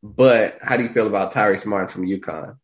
but 0.02 0.58
how 0.60 0.76
do 0.76 0.82
you 0.82 0.88
feel 0.88 1.06
about 1.06 1.32
Tyrese 1.32 1.66
Martin 1.66 1.88
from 1.88 2.06
UConn? 2.08 2.56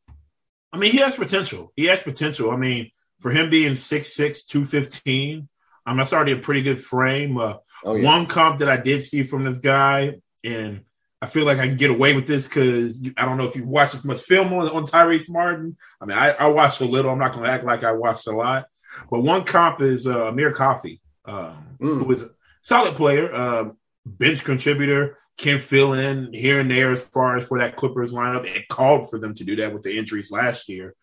I 0.73 0.79
mean, 0.79 0.91
he 0.91 0.99
has 0.99 1.17
potential. 1.17 1.73
He 1.77 1.85
has 1.85 2.03
potential. 2.03 2.51
I 2.51 2.57
mean, 2.57 2.91
for 3.21 3.31
him 3.31 3.51
being 3.51 3.75
6'6, 3.75 4.47
215, 4.47 5.49
I'm 5.85 5.97
that's 5.97 6.13
already 6.13 6.33
a 6.33 6.39
pretty 6.39 6.63
good 6.63 6.83
frame. 6.83 7.37
Uh, 7.37 7.55
Oh, 7.83 7.95
yeah. 7.95 8.05
One 8.05 8.27
comp 8.27 8.59
that 8.59 8.69
I 8.69 8.77
did 8.77 9.03
see 9.03 9.23
from 9.23 9.45
this 9.45 9.61
guy, 9.61 10.17
and 10.45 10.83
I 11.23 11.27
feel 11.27 11.45
like 11.45 11.59
I 11.59 11.69
can 11.69 11.77
get 11.77 11.91
away 11.91 12.15
with 12.15 12.27
this 12.27 12.49
because 12.49 13.07
I 13.17 13.27
don't 13.27 13.37
know 13.37 13.47
if 13.47 13.55
you've 13.55 13.69
watched 13.69 13.95
as 13.95 14.05
much 14.07 14.23
film 14.23 14.53
on, 14.55 14.69
on 14.69 14.85
Tyrese 14.85 15.29
Martin. 15.29 15.77
I 16.01 16.07
mean, 16.07 16.17
I, 16.17 16.31
I 16.31 16.47
watched 16.47 16.81
a 16.81 16.87
little. 16.87 17.11
I'm 17.11 17.19
not 17.19 17.33
going 17.33 17.45
to 17.45 17.51
act 17.51 17.65
like 17.65 17.85
I 17.85 17.93
watched 17.93 18.27
a 18.27 18.33
lot. 18.33 18.67
But 19.11 19.21
one 19.21 19.45
comp 19.45 19.83
is 19.83 20.07
uh, 20.07 20.29
Amir 20.29 20.53
Coffey, 20.53 21.01
um, 21.27 21.77
Mm. 21.81 22.05
who 22.05 22.13
is 22.13 22.23
a 22.23 22.31
solid 22.63 22.97
player, 22.97 23.35
um, 23.35 23.77
bench 24.05 24.45
contributor, 24.45 25.17
can 25.39 25.59
fill 25.59 25.93
in 25.95 26.33
here 26.33 26.61
and 26.61 26.71
there 26.71 26.91
as 26.91 27.07
far 27.07 27.37
as 27.37 27.47
for 27.47 27.59
that 27.59 27.77
Clippers 27.77 28.13
lineup. 28.13 28.45
It 28.45 28.69
called 28.69 29.09
for 29.09 29.19
them 29.19 29.33
to 29.35 29.45
do 29.45 29.57
that 29.57 29.73
with 29.73 29.83
the 29.83 29.97
injuries 29.97 30.31
last 30.31 30.69
year. 30.69 30.95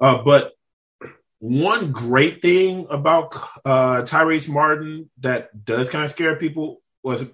Uh, 0.00 0.22
but 0.22 0.52
one 1.38 1.92
great 1.92 2.42
thing 2.42 2.86
about 2.90 3.34
uh, 3.64 4.02
Tyrese 4.02 4.48
Martin 4.48 5.10
that 5.20 5.64
does 5.64 5.88
kind 5.90 6.04
of 6.04 6.10
scare 6.10 6.36
people 6.36 6.82
was, 7.02 7.24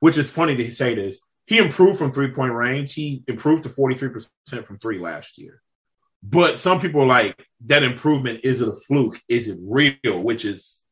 which 0.00 0.18
is 0.18 0.30
funny 0.30 0.56
to 0.56 0.70
say 0.70 0.94
this, 0.94 1.20
he 1.46 1.58
improved 1.58 1.98
from 1.98 2.12
three 2.12 2.30
point 2.30 2.54
range. 2.54 2.94
He 2.94 3.22
improved 3.26 3.64
to 3.64 3.68
43% 3.68 4.30
from 4.64 4.78
three 4.78 4.98
last 4.98 5.38
year. 5.38 5.60
But 6.22 6.58
some 6.58 6.80
people 6.80 7.02
are 7.02 7.06
like, 7.06 7.46
that 7.66 7.82
improvement 7.82 8.40
is 8.44 8.62
it 8.62 8.68
a 8.68 8.72
fluke? 8.72 9.20
Is 9.28 9.48
it 9.48 9.58
real? 9.60 10.20
Which 10.20 10.46
is, 10.46 10.82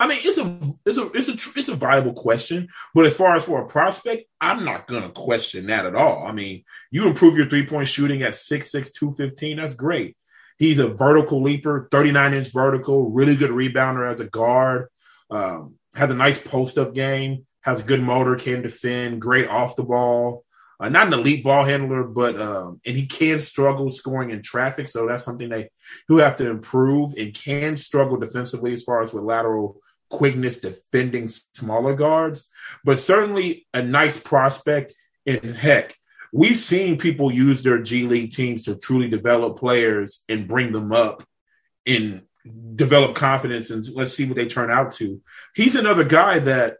I 0.00 0.08
mean, 0.08 0.18
it's 0.22 0.38
a 0.38 0.58
it's 0.84 0.98
a 0.98 1.06
it's 1.12 1.28
a 1.28 1.58
it's 1.58 1.68
a 1.68 1.74
viable 1.74 2.14
question. 2.14 2.68
But 2.92 3.06
as 3.06 3.16
far 3.16 3.36
as 3.36 3.44
for 3.44 3.62
a 3.62 3.68
prospect, 3.68 4.24
I'm 4.40 4.64
not 4.64 4.88
gonna 4.88 5.10
question 5.10 5.66
that 5.66 5.86
at 5.86 5.94
all. 5.94 6.26
I 6.26 6.32
mean, 6.32 6.64
you 6.90 7.06
improve 7.06 7.36
your 7.36 7.48
three 7.48 7.64
point 7.64 7.86
shooting 7.86 8.22
at 8.22 8.32
6'6", 8.32 8.92
215, 8.92 9.56
That's 9.56 9.74
great. 9.74 10.16
He's 10.58 10.78
a 10.78 10.88
vertical 10.88 11.42
leaper, 11.42 11.88
39 11.92 12.34
inch 12.34 12.52
vertical, 12.52 13.10
really 13.10 13.36
good 13.36 13.50
rebounder 13.50 14.10
as 14.10 14.20
a 14.20 14.26
guard. 14.26 14.88
Um, 15.30 15.74
has 15.94 16.10
a 16.10 16.14
nice 16.14 16.38
post 16.38 16.76
up 16.76 16.94
game, 16.94 17.45
has 17.66 17.80
a 17.80 17.84
good 17.84 18.00
motor, 18.00 18.36
can 18.36 18.62
defend, 18.62 19.20
great 19.20 19.48
off 19.48 19.76
the 19.76 19.82
ball. 19.82 20.44
Uh, 20.78 20.88
not 20.88 21.08
an 21.08 21.14
elite 21.14 21.42
ball 21.42 21.64
handler, 21.64 22.04
but 22.04 22.40
um, 22.40 22.80
and 22.86 22.96
he 22.96 23.06
can 23.06 23.40
struggle 23.40 23.90
scoring 23.90 24.30
in 24.30 24.40
traffic, 24.40 24.88
so 24.88 25.06
that's 25.06 25.24
something 25.24 25.48
that 25.48 25.70
he'll 26.06 26.18
have 26.18 26.36
to 26.36 26.48
improve 26.48 27.12
and 27.18 27.34
can 27.34 27.76
struggle 27.76 28.18
defensively 28.18 28.72
as 28.72 28.84
far 28.84 29.02
as 29.02 29.12
with 29.12 29.24
lateral 29.24 29.80
quickness 30.10 30.58
defending 30.58 31.28
smaller 31.28 31.94
guards. 31.94 32.48
But 32.84 32.98
certainly 32.98 33.66
a 33.74 33.82
nice 33.82 34.20
prospect. 34.20 34.94
And 35.26 35.56
heck, 35.56 35.96
we've 36.32 36.58
seen 36.58 36.98
people 36.98 37.32
use 37.32 37.62
their 37.62 37.82
G 37.82 38.06
League 38.06 38.30
teams 38.30 38.64
to 38.64 38.76
truly 38.76 39.08
develop 39.08 39.58
players 39.58 40.24
and 40.28 40.46
bring 40.46 40.72
them 40.72 40.92
up 40.92 41.24
and 41.86 42.22
develop 42.76 43.16
confidence 43.16 43.70
and 43.70 43.84
let's 43.96 44.12
see 44.12 44.24
what 44.24 44.36
they 44.36 44.46
turn 44.46 44.70
out 44.70 44.92
to. 44.92 45.20
He's 45.54 45.74
another 45.74 46.04
guy 46.04 46.38
that 46.40 46.76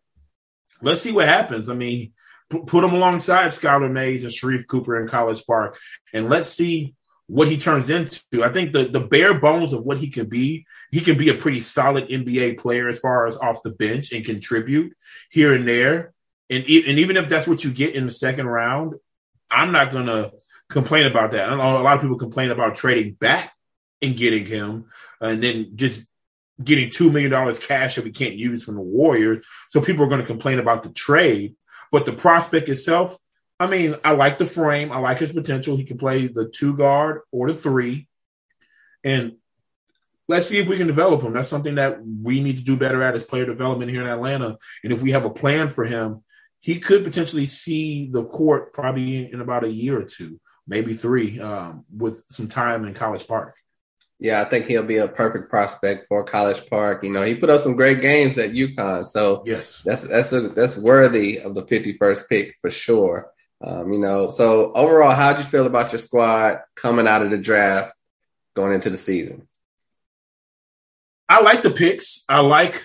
let's 0.83 1.03
see 1.03 1.13
what 1.13 1.27
happens. 1.27 1.69
I 1.69 1.75
mean, 1.75 2.13
p- 2.51 2.63
put 2.67 2.85
him 2.85 2.93
alongside 2.93 3.49
Skylar 3.49 3.91
Mays 3.91 4.25
and 4.25 4.33
Sharife 4.33 4.67
Cooper 4.67 5.01
in 5.01 5.09
College 5.09 5.45
Park 5.47 5.79
and 6.13 6.29
let's 6.29 6.49
see 6.49 6.95
what 7.27 7.49
he 7.49 7.57
turns 7.57 7.91
into. 7.91 8.45
I 8.45 8.53
think 8.53 8.73
the 8.73 8.85
the 8.85 9.01
bare 9.01 9.35
bones 9.35 9.73
of 9.73 9.85
what 9.85 9.99
he 9.99 10.11
can 10.11 10.29
be, 10.29 10.65
he 10.91 11.01
can 11.01 11.19
be 11.19 11.29
a 11.29 11.35
pretty 11.35 11.61
solid 11.61 12.09
NBA 12.09 12.59
player 12.59 12.89
as 12.89 13.01
far 13.01 13.27
as 13.27 13.37
off 13.37 13.63
the 13.63 13.71
bench 13.71 14.13
and 14.13 14.25
contribute 14.25 14.97
here 15.31 15.53
and 15.53 15.67
there. 15.67 16.13
And, 16.49 16.69
e- 16.69 16.89
and 16.89 17.01
even 17.01 17.17
if 17.17 17.29
that's 17.29 17.49
what 17.49 17.65
you 17.65 17.73
get 17.73 17.95
in 17.97 18.07
the 18.07 18.13
second 18.13 18.47
round, 18.47 18.95
I'm 19.51 19.73
not 19.73 19.91
going 19.91 20.07
to 20.07 20.33
complain 20.69 21.07
about 21.07 21.33
that. 21.33 21.49
A 21.49 21.57
lot 21.57 21.97
of 21.97 22.01
people 22.01 22.19
complain 22.19 22.51
about 22.51 22.77
trading 22.77 23.15
back 23.15 23.53
and 24.01 24.17
getting 24.17 24.47
him 24.47 24.87
and 25.21 25.43
then 25.43 25.73
just 25.75 26.07
getting 26.63 26.89
$2 26.89 27.13
million 27.13 27.55
cash 27.57 27.97
that 27.97 28.05
we 28.05 28.11
can't 28.11 28.35
use 28.35 28.65
from 28.65 28.77
the 28.77 28.81
Warriors. 28.81 29.45
So 29.69 29.81
people 29.81 30.05
are 30.05 30.09
going 30.09 30.21
to 30.21 30.27
complain 30.27 30.59
about 30.59 30.83
the 30.83 30.91
trade. 30.91 31.55
But 31.93 32.07
the 32.07 32.13
prospect 32.13 32.69
itself, 32.69 33.17
I 33.59 33.67
mean, 33.67 33.97
I 34.05 34.13
like 34.13 34.39
the 34.39 34.47
frame. 34.47 34.93
I 34.93 34.99
like 34.99 35.19
his 35.19 35.33
potential. 35.33 35.77
He 35.77 35.85
can 35.85 35.99
play 35.99 36.27
the 36.27 36.49
two 36.49 36.77
guard 36.77 37.23
or 37.31 37.49
the 37.49 37.55
three. 37.55 38.09
And 39.05 39.37
let's 40.29 40.47
see 40.47 40.59
if 40.59 40.69
we 40.69 40.77
can 40.77 40.87
develop 40.87 41.23
him. 41.23 41.33
That's 41.33 41.49
something 41.49 41.77
that 41.77 42.01
we 42.05 42.43
need 42.43 42.57
to 42.57 42.65
do 42.65 42.77
better 42.77 43.03
at 43.03 43.15
as 43.15 43.25
player 43.25 43.47
development 43.47 43.91
here 43.91 44.03
in 44.03 44.09
Atlanta. 44.09 44.57
And 44.83 44.93
if 44.93 45.03
we 45.03 45.13
have 45.13 45.25
a 45.25 45.31
plan 45.31 45.69
for 45.69 45.85
him, 45.85 46.25
he 46.61 46.81
could 46.81 47.05
potentially 47.05 47.47
see 47.47 48.09
the 48.11 48.25
court 48.25 48.73
probably 48.73 49.31
in 49.33 49.41
about 49.41 49.65
a 49.65 49.71
year 49.71 49.99
or 49.99 50.05
two, 50.05 50.41
maybe 50.67 50.95
three, 50.95 51.39
um, 51.39 51.85
with 51.95 52.25
some 52.29 52.49
time 52.49 52.85
in 52.85 52.95
College 52.95 53.27
Park. 53.29 53.55
Yeah, 54.19 54.41
I 54.41 54.45
think 54.45 54.67
he'll 54.67 54.83
be 54.83 54.97
a 54.97 55.09
perfect 55.09 55.51
prospect 55.51 56.07
for 56.09 56.25
College 56.25 56.69
Park. 56.71 57.05
You 57.05 57.11
know, 57.11 57.23
he 57.23 57.35
put 57.35 57.51
up 57.51 57.61
some 57.61 57.77
great 57.77 58.01
games 58.01 58.39
at 58.39 58.53
UConn, 58.53 59.05
so 59.05 59.43
Yes. 59.45 59.83
that's 59.85 60.03
that's 60.09 60.33
a, 60.33 60.49
that's 60.49 60.77
worthy 60.79 61.39
of 61.39 61.55
the 61.55 61.63
51st 61.63 62.29
pick 62.29 62.57
for 62.61 62.71
sure. 62.71 63.31
Um, 63.63 63.93
you 63.93 63.99
know, 63.99 64.31
so 64.31 64.73
overall, 64.73 65.15
how'd 65.15 65.39
you 65.39 65.45
feel 65.45 65.67
about 65.67 65.93
your 65.93 65.99
squad 65.99 66.61
coming 66.75 67.07
out 67.07 67.23
of 67.23 67.31
the 67.31 67.39
draft, 67.39 67.95
going 68.55 68.73
into 68.73 68.89
the 68.91 68.97
season? 68.97 69.49
I 71.29 71.43
like 71.43 71.63
the 71.63 71.71
picks. 71.71 72.25
I 72.29 72.41
like 72.41 72.83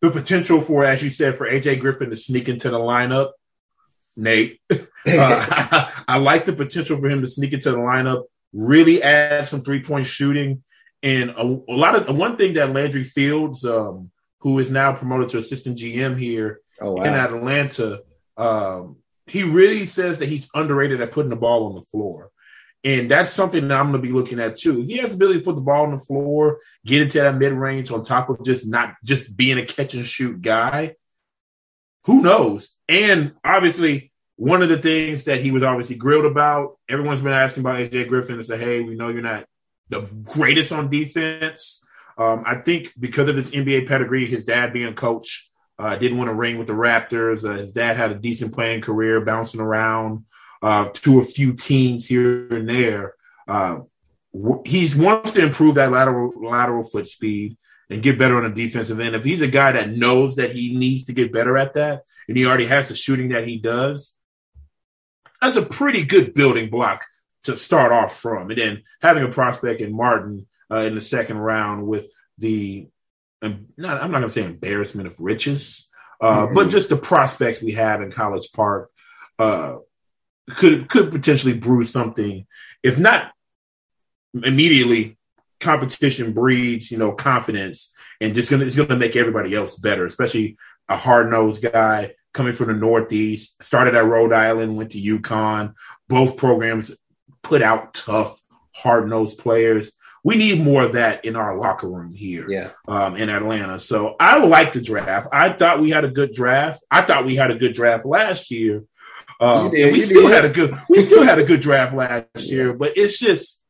the 0.00 0.10
potential 0.10 0.60
for, 0.62 0.84
as 0.84 1.02
you 1.02 1.10
said, 1.10 1.36
for 1.36 1.48
AJ 1.48 1.78
Griffin 1.80 2.10
to 2.10 2.16
sneak 2.16 2.48
into 2.48 2.70
the 2.70 2.78
lineup. 2.78 3.32
Nate, 4.16 4.60
uh, 4.70 4.78
I 6.08 6.18
like 6.18 6.44
the 6.44 6.52
potential 6.52 6.96
for 6.98 7.08
him 7.08 7.20
to 7.20 7.28
sneak 7.28 7.52
into 7.52 7.70
the 7.70 7.76
lineup, 7.78 8.24
really 8.52 9.02
add 9.02 9.46
some 9.46 9.62
three 9.62 9.82
point 9.82 10.06
shooting, 10.06 10.62
and 11.02 11.30
a, 11.30 11.42
a 11.42 11.76
lot 11.76 11.96
of 11.96 12.16
one 12.16 12.36
thing 12.36 12.54
that 12.54 12.72
Landry 12.72 13.04
Fields, 13.04 13.64
um, 13.64 14.10
who 14.40 14.58
is 14.58 14.70
now 14.70 14.92
promoted 14.92 15.30
to 15.30 15.38
assistant 15.38 15.78
GM 15.78 16.18
here 16.18 16.60
oh 16.80 17.02
in 17.02 17.14
Atlanta, 17.14 18.00
um, 18.36 18.96
he 19.26 19.44
really 19.44 19.86
says 19.86 20.18
that 20.18 20.28
he's 20.28 20.48
underrated 20.54 21.00
at 21.00 21.12
putting 21.12 21.30
the 21.30 21.36
ball 21.36 21.66
on 21.66 21.74
the 21.74 21.82
floor. 21.82 22.30
And 22.82 23.10
that's 23.10 23.30
something 23.30 23.68
that 23.68 23.78
I'm 23.78 23.90
going 23.90 24.02
to 24.02 24.08
be 24.08 24.14
looking 24.14 24.40
at 24.40 24.56
too. 24.56 24.80
He 24.80 24.96
has 24.98 25.10
the 25.10 25.16
ability 25.16 25.40
to 25.40 25.44
put 25.44 25.54
the 25.54 25.60
ball 25.60 25.84
on 25.84 25.92
the 25.92 25.98
floor, 25.98 26.60
get 26.86 27.02
into 27.02 27.18
that 27.20 27.36
mid 27.36 27.52
range 27.52 27.90
on 27.90 28.02
top 28.02 28.30
of 28.30 28.42
just 28.42 28.66
not 28.66 28.94
just 29.04 29.36
being 29.36 29.58
a 29.58 29.66
catch 29.66 29.92
and 29.92 30.06
shoot 30.06 30.40
guy, 30.40 30.96
who 32.04 32.22
knows? 32.22 32.76
And 32.88 33.34
obviously, 33.44 34.09
one 34.40 34.62
of 34.62 34.70
the 34.70 34.78
things 34.78 35.24
that 35.24 35.42
he 35.42 35.50
was 35.50 35.62
obviously 35.62 35.96
grilled 35.96 36.24
about, 36.24 36.78
everyone's 36.88 37.20
been 37.20 37.30
asking 37.30 37.60
about 37.60 37.76
AJ 37.76 38.08
Griffin 38.08 38.36
and 38.36 38.46
say, 38.46 38.56
hey, 38.56 38.80
we 38.80 38.94
know 38.94 39.10
you're 39.10 39.20
not 39.20 39.44
the 39.90 40.00
greatest 40.00 40.72
on 40.72 40.88
defense. 40.88 41.84
Um, 42.16 42.44
I 42.46 42.54
think 42.54 42.94
because 42.98 43.28
of 43.28 43.36
his 43.36 43.50
NBA 43.50 43.86
pedigree, 43.86 44.26
his 44.26 44.44
dad 44.44 44.72
being 44.72 44.88
a 44.88 44.94
coach, 44.94 45.50
uh, 45.78 45.94
didn't 45.96 46.16
want 46.16 46.28
to 46.28 46.34
ring 46.34 46.56
with 46.56 46.68
the 46.68 46.72
Raptors. 46.72 47.46
Uh, 47.46 47.58
his 47.58 47.72
dad 47.72 47.98
had 47.98 48.12
a 48.12 48.14
decent 48.14 48.54
playing 48.54 48.80
career, 48.80 49.22
bouncing 49.22 49.60
around 49.60 50.24
uh, 50.62 50.88
to 50.94 51.20
a 51.20 51.24
few 51.24 51.52
teams 51.52 52.06
here 52.06 52.48
and 52.48 52.66
there. 52.66 53.16
Uh, 53.46 53.80
w- 54.32 54.62
he's 54.64 54.96
wants 54.96 55.32
to 55.32 55.42
improve 55.42 55.74
that 55.74 55.92
lateral 55.92 56.32
lateral 56.42 56.82
foot 56.82 57.06
speed 57.06 57.58
and 57.90 58.02
get 58.02 58.18
better 58.18 58.38
on 58.38 58.44
the 58.44 58.66
defensive 58.66 59.00
end. 59.00 59.14
If 59.14 59.24
he's 59.24 59.42
a 59.42 59.48
guy 59.48 59.72
that 59.72 59.90
knows 59.90 60.36
that 60.36 60.52
he 60.52 60.74
needs 60.78 61.04
to 61.04 61.12
get 61.12 61.30
better 61.30 61.58
at 61.58 61.74
that, 61.74 62.04
and 62.26 62.38
he 62.38 62.46
already 62.46 62.66
has 62.66 62.88
the 62.88 62.94
shooting 62.94 63.30
that 63.30 63.46
he 63.46 63.58
does, 63.58 64.16
that's 65.40 65.56
a 65.56 65.62
pretty 65.62 66.04
good 66.04 66.34
building 66.34 66.70
block 66.70 67.04
to 67.44 67.56
start 67.56 67.92
off 67.92 68.16
from. 68.18 68.50
And 68.50 68.60
then 68.60 68.82
having 69.00 69.22
a 69.22 69.28
prospect 69.28 69.80
in 69.80 69.94
Martin 69.96 70.46
uh, 70.70 70.78
in 70.78 70.94
the 70.94 71.00
second 71.00 71.38
round 71.38 71.86
with 71.86 72.06
the, 72.38 72.88
um, 73.42 73.66
not, 73.76 74.02
I'm 74.02 74.10
not 74.10 74.18
going 74.18 74.28
to 74.28 74.30
say 74.30 74.44
embarrassment 74.44 75.06
of 75.08 75.18
riches, 75.20 75.88
uh, 76.20 76.46
Mhm. 76.48 76.54
but 76.54 76.70
just 76.70 76.90
the 76.90 76.96
prospects 76.96 77.62
we 77.62 77.72
have 77.72 78.02
in 78.02 78.10
College 78.10 78.52
Park 78.52 78.90
uh, 79.38 79.76
could 80.56 80.88
could 80.88 81.10
potentially 81.10 81.54
brew 81.54 81.84
something, 81.84 82.46
if 82.82 82.98
not 82.98 83.32
immediately. 84.34 85.16
Competition 85.60 86.32
breeds, 86.32 86.90
you 86.90 86.96
know, 86.96 87.12
confidence, 87.12 87.94
and 88.18 88.34
just 88.34 88.50
gonna 88.50 88.64
it's 88.64 88.76
gonna 88.76 88.96
make 88.96 89.14
everybody 89.14 89.54
else 89.54 89.78
better, 89.78 90.06
especially 90.06 90.56
a 90.88 90.96
hard 90.96 91.30
nosed 91.30 91.62
guy 91.62 92.14
coming 92.32 92.52
from 92.52 92.68
the 92.68 92.74
Northeast. 92.74 93.62
Started 93.62 93.94
at 93.94 94.04
Rhode 94.04 94.32
Island, 94.32 94.76
went 94.76 94.90
to 94.92 95.00
UConn. 95.00 95.74
Both 96.08 96.36
programs 96.36 96.92
put 97.42 97.62
out 97.62 97.94
tough, 97.94 98.40
hard 98.72 99.08
nosed 99.08 99.38
players. 99.38 99.92
We 100.22 100.36
need 100.36 100.62
more 100.62 100.82
of 100.82 100.92
that 100.92 101.24
in 101.24 101.34
our 101.34 101.56
locker 101.56 101.88
room 101.88 102.12
here 102.12 102.46
yeah, 102.46 102.70
um, 102.86 103.16
in 103.16 103.30
Atlanta. 103.30 103.78
So 103.78 104.16
I 104.20 104.44
like 104.44 104.74
the 104.74 104.82
draft. 104.82 105.28
I 105.32 105.50
thought 105.50 105.80
we 105.80 105.90
had 105.90 106.04
a 106.04 106.10
good 106.10 106.32
draft. 106.32 106.84
I 106.90 107.00
thought 107.00 107.24
we 107.24 107.36
had 107.36 107.50
a 107.50 107.54
good 107.54 107.72
draft 107.72 108.04
last 108.04 108.50
year. 108.50 108.84
Um, 109.40 109.70
did, 109.70 109.84
and 109.84 109.92
we 109.92 110.02
still 110.02 110.28
did. 110.28 110.34
had 110.34 110.44
a 110.44 110.50
good. 110.50 110.78
We 110.90 111.00
still 111.00 111.22
had 111.22 111.38
a 111.38 111.44
good 111.44 111.60
draft 111.60 111.94
last 111.94 112.50
year, 112.50 112.74
but 112.74 112.98
it's 112.98 113.18
just 113.18 113.64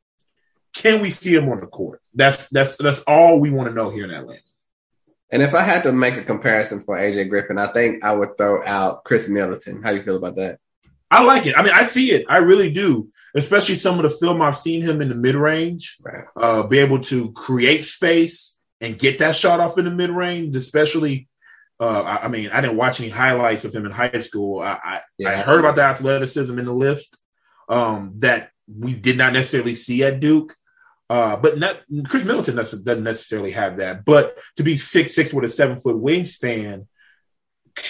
can 0.74 1.00
we 1.00 1.10
see 1.10 1.34
him 1.34 1.48
on 1.48 1.60
the 1.60 1.66
court? 1.66 2.00
That's 2.14 2.48
that's 2.48 2.76
that's 2.76 3.00
all 3.02 3.38
we 3.38 3.50
want 3.50 3.68
to 3.68 3.74
know 3.74 3.90
here 3.90 4.04
in 4.04 4.10
Atlanta. 4.10 4.40
And 5.32 5.42
if 5.42 5.54
I 5.54 5.62
had 5.62 5.84
to 5.84 5.92
make 5.92 6.16
a 6.16 6.22
comparison 6.22 6.80
for 6.80 6.96
AJ 6.96 7.28
Griffin, 7.28 7.58
I 7.58 7.68
think 7.68 8.02
I 8.04 8.12
would 8.12 8.36
throw 8.36 8.64
out 8.64 9.04
Khris 9.04 9.28
Middleton. 9.28 9.82
How 9.82 9.90
do 9.90 9.96
you 9.98 10.02
feel 10.02 10.16
about 10.16 10.36
that? 10.36 10.58
I 11.10 11.22
like 11.22 11.46
it. 11.46 11.56
I 11.56 11.62
mean, 11.62 11.72
I 11.74 11.84
see 11.84 12.12
it. 12.12 12.26
I 12.28 12.38
really 12.38 12.70
do. 12.70 13.08
Especially 13.34 13.74
some 13.74 13.96
of 13.98 14.02
the 14.02 14.16
film 14.16 14.40
I've 14.40 14.56
seen 14.56 14.82
him 14.82 15.00
in 15.00 15.08
the 15.08 15.14
mid 15.14 15.34
range, 15.34 15.96
Right. 16.02 16.24
uh, 16.36 16.62
be 16.64 16.78
able 16.78 17.00
to 17.00 17.32
create 17.32 17.84
space 17.84 18.58
and 18.80 18.98
get 18.98 19.18
that 19.18 19.34
shot 19.34 19.60
off 19.60 19.78
in 19.78 19.84
the 19.84 19.90
mid 19.90 20.10
range, 20.10 20.54
especially. 20.56 21.28
Uh, 21.78 22.02
I, 22.02 22.24
I, 22.26 22.28
mean, 22.28 22.50
I 22.50 22.60
didn't 22.60 22.76
watch 22.76 23.00
any 23.00 23.08
highlights 23.08 23.64
of 23.64 23.74
him 23.74 23.86
in 23.86 23.90
high 23.90 24.18
school. 24.18 24.60
I, 24.60 24.72
I, 24.72 25.00
yeah. 25.16 25.30
I 25.30 25.36
heard 25.36 25.60
about 25.60 25.76
the 25.76 25.82
athleticism 25.82 26.58
in 26.58 26.66
the 26.66 26.74
lift 26.74 27.16
um, 27.70 28.16
that 28.18 28.50
we 28.68 28.92
did 28.92 29.16
not 29.16 29.32
necessarily 29.32 29.74
see 29.74 30.04
at 30.04 30.20
Duke. 30.20 30.54
Uh, 31.10 31.34
but 31.34 31.58
not 31.58 31.80
Khris 32.04 32.24
Middleton 32.24 32.54
doesn't 32.54 33.02
necessarily 33.02 33.50
have 33.50 33.78
that. 33.78 34.04
But 34.04 34.38
to 34.56 34.62
be 34.62 34.76
six 34.76 35.12
six 35.12 35.34
with 35.34 35.44
a 35.44 35.48
seven 35.48 35.76
foot 35.76 35.96
wingspan, 35.96 36.86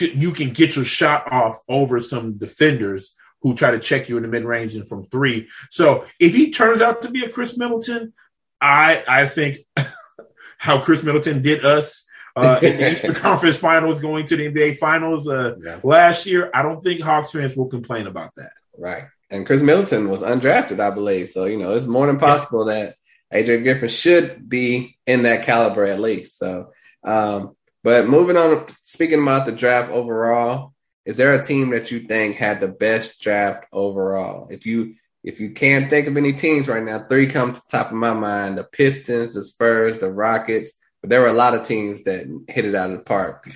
you 0.01 0.33
can 0.33 0.55
get 0.55 0.75
your 0.75 0.87
shot 0.87 1.31
off 1.31 1.59
over 1.69 2.01
some 2.01 2.39
defenders 2.39 3.15
who 3.43 3.55
try 3.55 3.73
to 3.73 3.79
check 3.79 4.09
you 4.09 4.17
in 4.17 4.23
the 4.23 4.29
mid 4.29 4.45
range 4.45 4.75
and 4.75 4.89
from 4.89 5.05
three. 5.05 5.49
So 5.69 6.07
if 6.19 6.35
he 6.35 6.51
turns 6.51 6.81
out 6.81 7.03
to 7.03 7.11
be 7.11 7.23
a 7.23 7.29
Khris 7.29 7.59
Middleton, 7.59 8.15
I 8.59 9.05
I 9.07 9.27
think 9.27 9.59
how 10.59 10.81
Khris 10.81 11.05
Middleton 11.05 11.43
did 11.43 11.63
us 11.63 12.07
uh, 12.37 12.59
in 12.63 12.79
the 12.79 12.91
Eastern 12.91 13.15
Conference 13.27 13.59
Finals, 13.59 14.01
going 14.01 14.25
to 14.27 14.37
the 14.37 14.51
NBA 14.51 14.79
Finals 14.79 15.29
uh, 15.29 15.57
yeah. 15.63 15.79
last 15.83 16.25
year. 16.25 16.51
I 16.55 16.63
don't 16.63 16.81
think 16.81 17.03
Hawks 17.03 17.33
fans 17.33 17.55
will 17.55 17.69
complain 17.69 18.07
about 18.07 18.35
that. 18.37 18.53
Right. 18.79 19.05
And 19.29 19.47
Khris 19.47 19.63
Middleton 19.63 20.09
was 20.09 20.23
undrafted, 20.23 20.81
I 20.81 20.91
believe. 20.91 21.29
So, 21.29 21.45
you 21.45 21.59
know, 21.59 21.75
it's 21.75 21.87
more 21.87 22.07
than 22.07 22.19
possible 22.19 22.67
yeah. 22.67 22.85
that 22.85 22.95
AJ 23.33 23.63
Griffin 23.63 23.89
should 23.89 24.49
be 24.49 24.99
in 25.07 25.23
that 25.23 25.45
caliber 25.45 25.85
at 25.85 26.01
least. 26.01 26.39
So, 26.39 26.73
um, 27.05 27.57
but 27.83 28.09
moving 28.09 28.37
on, 28.37 28.67
speaking 28.83 29.23
about 29.23 29.47
the 29.47 29.53
draft 29.53 29.91
overall, 29.91 30.75
is 31.07 31.17
there 31.17 31.35
a 31.35 31.43
team 31.43 31.71
that 31.71 31.91
you 31.91 32.01
think 32.01 32.37
had 32.37 32.61
the 32.61 32.69
best 32.69 33.21
draft 33.21 33.67
overall? 33.73 34.49
If 34.51 34.67
you 34.67 34.97
if 35.23 35.39
you 35.39 35.51
can't 35.51 35.91
think 35.91 36.07
of 36.07 36.17
any 36.17 36.33
teams 36.33 36.67
right 36.69 36.83
now, 36.83 37.07
three 37.09 37.27
come 37.27 37.53
to 37.53 37.61
top 37.71 37.89
of 37.89 37.93
my 37.93 38.13
mind: 38.13 38.59
the 38.59 38.65
Pistons, 38.65 39.35
the 39.35 39.45
Spurs, 39.45 39.99
the 39.99 40.11
Rockets. 40.11 40.73
But 41.01 41.11
there 41.11 41.23
were 41.23 41.29
a 41.29 41.33
lot 41.33 41.55
of 41.55 41.67
teams 41.67 42.05
that 42.05 42.27
hit 42.49 42.67
it 42.67 42.75
out 42.75 42.91
of 42.91 42.99
the 42.99 43.05
park. 43.05 43.51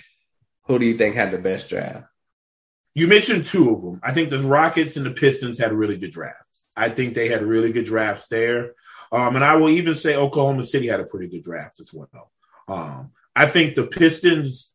Who 0.67 0.79
do 0.79 0.87
you 0.87 0.97
think 0.97 1.15
had 1.15 1.31
the 1.31 1.39
best 1.39 1.69
draft? 1.69 2.07
You 2.95 3.07
mentioned 3.07 3.45
two 3.45 3.75
of 3.75 3.83
them. 3.83 4.01
I 4.03 4.13
think 4.13 4.31
the 4.31 4.39
Rockets 4.39 4.97
and 4.97 5.05
the 5.05 5.11
Pistons 5.11 5.59
had 5.59 5.73
really 5.73 5.99
good 5.99 6.13
drafts. 6.13 6.67
I 6.77 6.89
think 6.89 7.15
they 7.15 7.29
had 7.29 7.43
really 7.43 7.73
good 7.73 7.85
drafts 7.85 8.29
there. 8.29 8.73
Um, 9.15 9.37
and 9.37 9.45
I 9.45 9.55
will 9.55 9.69
even 9.69 9.95
say 9.95 10.17
Oklahoma 10.17 10.65
City 10.65 10.89
had 10.89 10.99
a 10.99 11.05
pretty 11.05 11.29
good 11.29 11.45
draft 11.45 11.79
as 11.79 11.93
well. 11.95 12.33
Um, 12.67 13.13
I 13.37 13.47
think 13.47 13.77
the 13.77 13.87
Pistons 13.87 14.75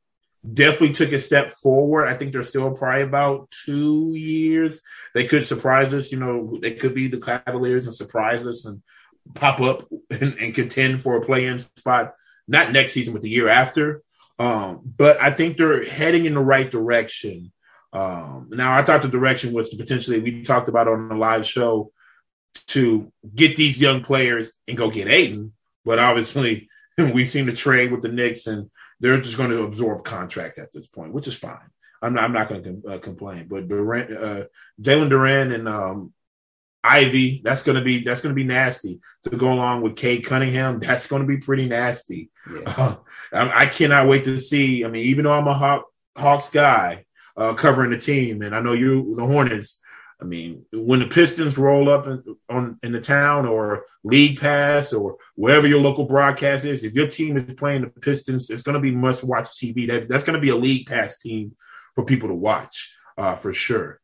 definitely 0.53 0.93
took 0.93 1.11
a 1.11 1.19
step 1.19 1.51
forward. 1.51 2.07
I 2.07 2.13
think 2.13 2.31
they're 2.31 2.43
still 2.43 2.71
probably 2.71 3.01
about 3.01 3.51
two 3.65 4.13
years. 4.15 4.81
They 5.13 5.25
could 5.25 5.43
surprise 5.43 5.93
us. 5.93 6.13
You 6.13 6.19
know, 6.19 6.57
they 6.61 6.75
could 6.75 6.95
be 6.95 7.09
the 7.09 7.19
Cavaliers 7.19 7.85
and 7.85 7.93
surprise 7.93 8.47
us 8.47 8.63
and 8.63 8.81
pop 9.33 9.59
up 9.59 9.87
and, 10.09 10.37
and 10.39 10.55
contend 10.55 11.01
for 11.01 11.17
a 11.17 11.21
play-in 11.21 11.59
spot. 11.59 12.15
Not 12.47 12.71
next 12.71 12.93
season, 12.93 13.13
but 13.13 13.21
the 13.21 13.29
year 13.29 13.49
after. 13.49 14.01
Um, 14.39 14.81
but 14.97 15.19
I 15.21 15.31
think 15.31 15.57
they're 15.57 15.83
heading 15.83 16.23
in 16.23 16.35
the 16.35 16.39
right 16.39 16.71
direction. 16.71 17.51
Um, 17.91 18.47
now, 18.51 18.73
I 18.73 18.83
thought 18.83 19.01
the 19.01 19.09
direction 19.09 19.51
was 19.51 19.69
to 19.69 19.77
potentially, 19.77 20.19
we 20.19 20.43
talked 20.43 20.69
about 20.69 20.87
on 20.87 21.09
the 21.09 21.15
live 21.15 21.45
show, 21.45 21.91
to 22.67 23.11
get 23.35 23.55
these 23.55 23.81
young 23.81 24.03
players 24.03 24.53
and 24.67 24.77
go 24.77 24.89
get 24.89 25.07
Ayton. 25.07 25.53
But 25.85 25.99
obviously, 25.99 26.69
we 26.97 27.25
seem 27.25 27.45
to 27.47 27.53
trade 27.53 27.91
with 27.91 28.01
the 28.01 28.09
Knicks, 28.09 28.47
and 28.47 28.69
they're 28.99 29.19
just 29.19 29.37
going 29.37 29.51
to 29.51 29.63
absorb 29.63 30.03
contracts 30.03 30.57
at 30.57 30.71
this 30.71 30.87
point, 30.87 31.13
which 31.13 31.27
is 31.27 31.37
fine. 31.37 31.69
I'm 32.01 32.13
not, 32.13 32.23
I'm 32.23 32.31
not 32.31 32.47
going 32.47 32.63
to 32.63 32.81
uh, 32.87 32.97
complain. 32.99 33.47
But 33.47 33.67
Durant, 33.67 34.11
uh, 34.11 34.43
Jalen 34.81 35.09
Duren 35.09 35.53
and 35.53 35.67
um, 35.67 36.13
Ivey, 36.83 37.41
that's 37.43 37.63
going 37.63 37.77
to 37.77 37.83
be 37.83 38.03
that's 38.03 38.21
going 38.21 38.33
to 38.33 38.39
be 38.39 38.45
nasty 38.45 38.99
to 39.23 39.31
go 39.31 39.51
along 39.51 39.81
with 39.81 39.97
Cade 39.97 40.25
Cunningham. 40.25 40.79
That's 40.79 41.07
going 41.07 41.21
to 41.21 41.27
be 41.27 41.37
pretty 41.37 41.67
nasty. 41.67 42.29
Yeah. 42.51 42.95
Uh, 43.31 43.45
I, 43.51 43.61
I, 43.61 43.65
cannot 43.67 44.07
wait 44.07 44.23
to 44.23 44.39
see. 44.39 44.83
I 44.83 44.87
mean, 44.87 45.05
even 45.05 45.25
though 45.25 45.33
I'm 45.33 45.47
a 45.47 45.53
Hawk, 45.53 45.85
Hawks 46.15 46.49
guy 46.49 47.05
uh, 47.37 47.53
covering 47.53 47.91
the 47.91 47.99
team, 47.99 48.41
and 48.41 48.55
I 48.55 48.59
know 48.59 48.73
you, 48.73 49.13
the 49.15 49.23
Hornets, 49.23 49.79
I 50.21 50.25
mean, 50.25 50.65
when 50.73 50.99
the 50.99 51.07
Pistons 51.07 51.57
roll 51.57 51.89
up 51.89 52.05
in, 52.05 52.35
on 52.49 52.77
in 52.83 52.91
the 52.91 52.99
town 52.99 53.45
or 53.45 53.85
League 54.03 54.39
Pass 54.39 54.91
or 54.91 55.17
wherever 55.35 55.65
your 55.65 55.79
local 55.79 56.05
broadcast 56.05 56.65
is, 56.65 56.83
if 56.83 56.93
your 56.93 57.07
team 57.07 57.37
is 57.37 57.53
playing 57.53 57.81
the 57.81 57.87
Pistons, 57.87 58.49
it's 58.49 58.63
going 58.63 58.73
to 58.73 58.81
be 58.81 58.91
must 58.91 59.23
watch 59.23 59.47
TV. 59.47 59.87
That, 59.87 60.09
that's 60.09 60.25
going 60.25 60.35
to 60.35 60.41
be 60.41 60.49
a 60.49 60.57
League 60.57 60.87
Pass 60.87 61.17
team 61.19 61.55
for 61.95 62.03
people 62.03 62.29
to 62.29 62.35
watch 62.35 62.93
uh, 63.17 63.35
for 63.35 63.53
sure. 63.53 64.01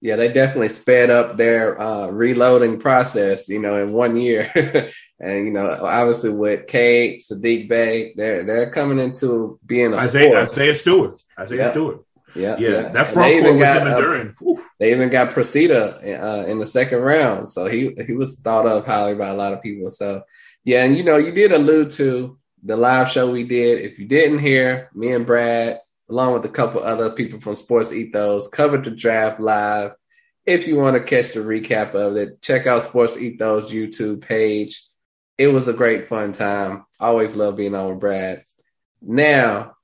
Yeah, 0.00 0.16
they 0.16 0.32
definitely 0.32 0.68
sped 0.68 1.10
up 1.10 1.36
their 1.36 1.80
uh, 1.80 2.08
reloading 2.08 2.80
process, 2.80 3.48
you 3.48 3.60
know, 3.60 3.80
in 3.80 3.92
one 3.92 4.16
year. 4.16 4.50
and 5.20 5.46
you 5.46 5.52
know, 5.52 5.78
obviously 5.80 6.30
with 6.30 6.66
Cade, 6.66 7.20
Saddiq 7.20 7.68
Bey, 7.68 8.12
they're 8.16 8.42
they're 8.44 8.70
coming 8.70 8.98
into 8.98 9.60
being 9.64 9.92
a 9.92 9.96
Isaiah, 9.96 10.42
Isaiah 10.42 10.74
Stewart, 10.74 11.22
Isaiah 11.38 11.62
yep. 11.62 11.70
Stewart. 11.70 12.04
Yeah, 12.34 12.56
yeah, 12.58 12.68
yeah. 12.68 12.88
that 12.88 13.08
front 13.08 13.42
court 13.42 13.56
with 13.56 13.62
him 13.62 13.86
and 13.86 14.36
Duren. 14.36 14.58
They 14.78 14.92
even 14.92 15.10
got 15.10 15.32
Procida 15.32 15.96
uh, 16.02 16.46
in 16.46 16.58
the 16.58 16.66
second 16.66 17.00
round, 17.00 17.48
so 17.48 17.66
he 17.66 17.94
he 18.06 18.12
was 18.12 18.36
thought 18.36 18.66
of 18.66 18.86
highly 18.86 19.14
by 19.14 19.28
a 19.28 19.34
lot 19.34 19.52
of 19.52 19.62
people. 19.62 19.90
So 19.90 20.22
yeah, 20.64 20.84
and 20.84 20.96
you 20.96 21.04
know, 21.04 21.16
you 21.16 21.32
did 21.32 21.52
allude 21.52 21.90
to 21.92 22.38
the 22.62 22.76
live 22.76 23.10
show 23.10 23.30
we 23.30 23.44
did. 23.44 23.80
If 23.80 23.98
you 23.98 24.06
didn't 24.06 24.38
hear, 24.38 24.88
me 24.94 25.12
and 25.12 25.26
Brad, 25.26 25.80
along 26.08 26.34
with 26.34 26.44
a 26.44 26.48
couple 26.48 26.82
other 26.82 27.10
people 27.10 27.40
from 27.40 27.56
Sports 27.56 27.92
Ethos, 27.92 28.48
covered 28.48 28.84
the 28.84 28.90
draft 28.90 29.40
live. 29.40 29.92
If 30.44 30.66
you 30.66 30.76
want 30.76 30.96
to 30.96 31.02
catch 31.02 31.32
the 31.32 31.40
recap 31.40 31.94
of 31.94 32.16
it, 32.16 32.42
check 32.42 32.66
out 32.66 32.82
Sports 32.82 33.16
Ethos 33.16 33.72
YouTube 33.72 34.22
page. 34.22 34.84
It 35.38 35.48
was 35.48 35.68
a 35.68 35.72
great 35.72 36.08
fun 36.08 36.32
time. 36.32 36.84
Always 37.00 37.36
love 37.36 37.56
being 37.56 37.74
on 37.74 37.90
with 37.90 38.00
Brad. 38.00 38.42
Now, 39.00 39.76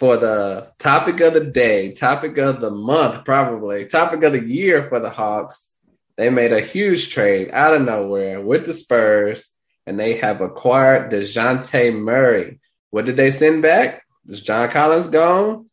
for 0.00 0.16
the 0.16 0.72
topic 0.78 1.20
of 1.20 1.34
the 1.34 1.44
day, 1.44 1.92
topic 1.92 2.38
of 2.38 2.62
the 2.62 2.70
month, 2.70 3.22
probably 3.22 3.84
topic 3.84 4.22
of 4.22 4.32
the 4.32 4.42
year 4.42 4.88
for 4.88 4.98
the 4.98 5.10
Hawks. 5.10 5.72
They 6.16 6.30
made 6.30 6.52
a 6.52 6.60
huge 6.62 7.10
trade 7.10 7.50
out 7.52 7.74
of 7.74 7.82
nowhere 7.82 8.40
with 8.40 8.64
the 8.64 8.72
Spurs, 8.72 9.50
and 9.86 10.00
they 10.00 10.16
have 10.16 10.40
acquired 10.40 11.12
Dejounte 11.12 11.94
Murray. 11.94 12.60
What 12.88 13.04
did 13.04 13.18
they 13.18 13.30
send 13.30 13.60
back? 13.60 14.02
Is 14.26 14.40
John 14.40 14.70
Collins 14.70 15.08
gone? 15.08 15.66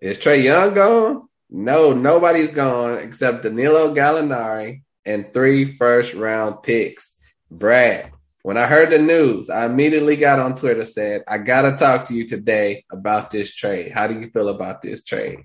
Is 0.00 0.16
Trae 0.16 0.42
Young 0.42 0.72
gone? 0.72 1.28
No, 1.50 1.92
nobody's 1.92 2.52
gone 2.52 2.96
except 2.96 3.42
Danilo 3.42 3.94
Gallinari 3.94 4.80
and 5.04 5.30
three 5.34 5.76
first 5.76 6.14
round 6.14 6.62
picks. 6.62 7.18
Brad, 7.50 8.13
when 8.44 8.58
I 8.58 8.66
heard 8.66 8.90
the 8.90 8.98
news, 8.98 9.48
I 9.48 9.64
immediately 9.64 10.16
got 10.16 10.38
on 10.38 10.52
Twitter 10.52 10.84
said, 10.84 11.24
I 11.26 11.38
got 11.38 11.62
to 11.62 11.74
talk 11.74 12.04
to 12.04 12.14
you 12.14 12.28
today 12.28 12.84
about 12.92 13.30
this 13.30 13.54
trade. 13.54 13.92
How 13.92 14.06
do 14.06 14.20
you 14.20 14.28
feel 14.28 14.50
about 14.50 14.82
this 14.82 15.02
trade? 15.02 15.38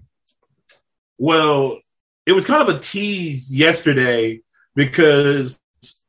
Well, 1.17 1.79
it 2.25 2.33
was 2.33 2.45
kind 2.45 2.67
of 2.67 2.75
a 2.75 2.79
tease 2.79 3.55
yesterday 3.55 4.41
because 4.75 5.61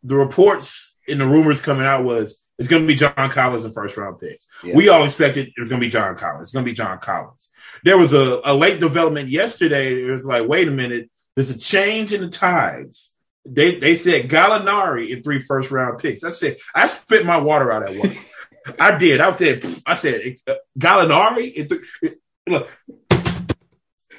the 0.03 0.17
reports 0.17 0.97
and 1.07 1.21
the 1.21 1.29
rumors 1.29 1.61
coming 1.61 1.87
out 1.87 2.03
was 2.03 2.37
it's 2.59 2.67
going 2.67 2.83
to 2.83 2.89
be 2.89 2.97
John 2.97 3.31
Collins 3.31 3.65
in 3.65 3.71
first 3.71 3.97
round 3.97 4.19
picks. 4.19 4.49
Yeah. 4.65 4.75
We 4.75 4.89
all 4.89 5.05
expected 5.05 5.47
it 5.47 5.61
was 5.61 5.69
going 5.69 5.81
to 5.81 5.87
be 5.87 5.91
John 5.91 6.17
Collins. 6.17 6.49
It's 6.49 6.53
going 6.53 6.65
to 6.65 6.71
be 6.71 6.75
John 6.75 6.99
Collins. 6.99 7.51
There 7.85 7.99
was 7.99 8.13
a, 8.13 8.41
a 8.45 8.53
late 8.53 8.81
development 8.81 9.29
yesterday. 9.29 10.03
It 10.03 10.11
was 10.11 10.27
like, 10.27 10.49
wait 10.49 10.67
a 10.67 10.73
minute, 10.73 11.09
there's 11.37 11.51
a 11.51 11.59
change 11.59 12.13
in 12.13 12.21
the 12.21 12.29
tides. 12.29 13.15
They 13.47 13.77
they 13.77 13.97
said 13.97 14.29
Gallinari 14.29 15.11
in 15.11 15.23
three 15.23 15.41
first 15.41 15.71
round 15.71 15.99
picks. 15.99 16.25
I 16.25 16.31
said 16.31 16.57
I 16.75 16.87
spit 16.87 17.25
my 17.25 17.39
water 17.39 17.73
out 17.73 17.89
at 17.89 17.97
once. 17.97 18.19
I 18.79 18.97
did. 18.97 19.21
I 19.21 19.35
said 19.35 19.65
I 19.87 19.95
said 19.95 20.37
uh, 20.47 20.55
Gallinari 20.79 21.53
in 21.53 21.69
th- 21.69 22.15
look 22.47 22.69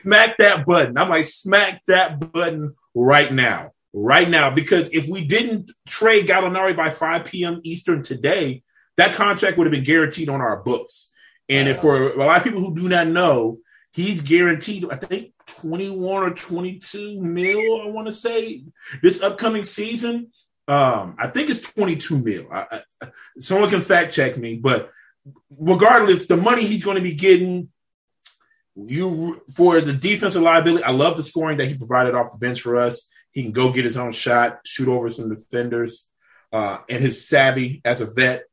smack 0.01 0.37
that 0.37 0.65
button. 0.65 0.97
I'm 0.97 1.09
like 1.09 1.25
smack 1.25 1.81
that 1.87 2.31
button 2.31 2.75
right 2.95 3.31
now, 3.31 3.71
right 3.93 4.29
now 4.29 4.49
because 4.49 4.89
if 4.91 5.07
we 5.07 5.25
didn't 5.25 5.71
trade 5.87 6.27
Gallinari 6.27 6.75
by 6.75 6.89
5 6.89 7.25
p.m. 7.25 7.61
Eastern 7.63 8.01
today, 8.01 8.63
that 8.97 9.13
contract 9.13 9.57
would 9.57 9.67
have 9.67 9.71
been 9.71 9.83
guaranteed 9.83 10.29
on 10.29 10.41
our 10.41 10.61
books. 10.61 11.11
And 11.49 11.67
if 11.67 11.79
for 11.79 12.11
a 12.11 12.17
lot 12.17 12.37
of 12.37 12.43
people 12.43 12.61
who 12.61 12.75
do 12.75 12.87
not 12.87 13.07
know, 13.07 13.57
he's 13.91 14.21
guaranteed, 14.21 14.85
I 14.89 14.95
think, 14.95 15.33
21 15.47 16.23
or 16.23 16.29
22 16.31 17.21
mil, 17.21 17.81
I 17.81 17.87
want 17.87 18.07
to 18.07 18.13
say, 18.13 18.63
this 19.01 19.21
upcoming 19.21 19.63
season. 19.63 20.31
Um, 20.67 21.15
I 21.19 21.27
think 21.27 21.49
it's 21.49 21.71
22 21.71 22.19
mil. 22.19 22.47
I, 22.51 22.81
I, 23.01 23.07
someone 23.39 23.69
can 23.69 23.81
fact 23.81 24.13
check 24.13 24.37
me, 24.37 24.55
but 24.55 24.89
regardless, 25.57 26.27
the 26.27 26.37
money 26.37 26.65
he's 26.65 26.83
going 26.83 26.97
to 26.97 27.03
be 27.03 27.13
getting 27.13 27.69
you 28.75 29.41
for 29.55 29.81
the 29.81 29.93
defensive 29.93 30.41
liability. 30.41 30.83
I 30.83 30.91
love 30.91 31.17
the 31.17 31.23
scoring 31.23 31.57
that 31.57 31.67
he 31.67 31.77
provided 31.77 32.15
off 32.15 32.31
the 32.31 32.37
bench 32.37 32.61
for 32.61 32.77
us. 32.77 33.09
He 33.31 33.43
can 33.43 33.51
go 33.51 33.71
get 33.71 33.85
his 33.85 33.97
own 33.97 34.11
shot, 34.11 34.61
shoot 34.65 34.87
over 34.87 35.09
some 35.09 35.33
defenders, 35.33 36.09
uh, 36.51 36.79
and 36.89 37.01
his 37.01 37.27
savvy 37.27 37.81
as 37.83 38.01
a 38.01 38.05
vet. 38.05 38.45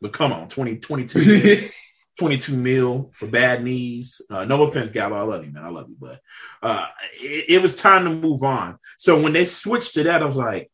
But 0.00 0.12
come 0.12 0.32
on, 0.32 0.48
20, 0.48 0.78
22 0.78 1.68
22 2.18 2.54
mil 2.54 3.10
for 3.12 3.26
bad 3.26 3.64
knees. 3.64 4.20
Uh, 4.30 4.44
no 4.44 4.62
offense, 4.62 4.90
Gallo. 4.90 5.16
I 5.16 5.22
love 5.22 5.44
you, 5.44 5.52
man. 5.52 5.64
I 5.64 5.70
love 5.70 5.88
you. 5.88 5.96
But 5.98 6.20
uh, 6.62 6.86
it, 7.20 7.46
it, 7.48 7.62
was 7.62 7.74
time 7.74 8.04
to 8.04 8.10
move 8.10 8.42
on. 8.42 8.78
So 8.96 9.20
when 9.20 9.32
they 9.32 9.44
switched 9.44 9.94
to 9.94 10.04
that, 10.04 10.22
I 10.22 10.24
was 10.24 10.36
like, 10.36 10.70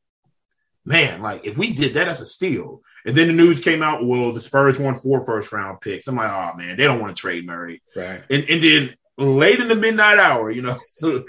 man, 0.85 1.23
like 1.23 1.45
if 1.45 1.57
we 1.57 1.73
did 1.73 1.95
that, 1.95 2.07
that's 2.07 2.21
a 2.21 2.27
steal. 2.27 2.83
And 3.07 3.17
then 3.17 3.29
the 3.29 3.33
news 3.33 3.61
came 3.61 3.83
out, 3.83 4.05
well, 4.05 4.33
the 4.33 4.41
Spurs 4.41 4.79
won 4.79 4.95
four 4.95 5.25
first 5.25 5.53
round 5.53 5.81
picks. 5.81 6.09
I'm 6.09 6.17
like, 6.17 6.31
oh 6.31 6.57
man, 6.57 6.77
they 6.77 6.85
don't 6.85 7.01
want 7.01 7.17
to 7.17 7.21
trade 7.21 7.47
Murray. 7.47 7.83
Right. 7.97 8.23
And, 8.29 8.45
and 8.49 8.63
then 8.63 8.91
late 9.17 9.61
in 9.61 9.69
the 9.69 9.77
midnight 9.77 10.19
hour, 10.19 10.51
you 10.51 10.63
know, 10.63 10.77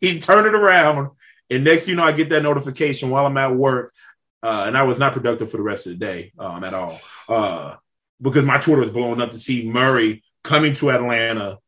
he 0.00 0.20
turned 0.20 0.46
it 0.46 0.54
around. 0.54 1.10
And 1.50 1.64
next, 1.64 1.88
you 1.88 1.94
know, 1.94 2.04
I 2.04 2.12
get 2.12 2.30
that 2.30 2.42
notification 2.42 3.10
while 3.10 3.26
I'm 3.26 3.36
at 3.36 3.54
work. 3.54 3.94
Uh, 4.42 4.64
and 4.66 4.76
I 4.76 4.82
was 4.82 4.98
not 4.98 5.12
productive 5.12 5.50
for 5.50 5.56
the 5.56 5.62
rest 5.62 5.86
of 5.86 5.92
the 5.92 6.04
day 6.04 6.32
um, 6.36 6.64
at 6.64 6.74
all 6.74 6.98
uh, 7.28 7.76
because 8.22 8.46
my 8.46 8.58
Twitter 8.58 8.80
was 8.80 8.90
blowing 8.90 9.20
up 9.20 9.32
to 9.32 9.38
see 9.38 9.68
Murray 9.68 10.22
coming 10.44 10.74
to 10.74 10.90
Atlanta 10.90 11.58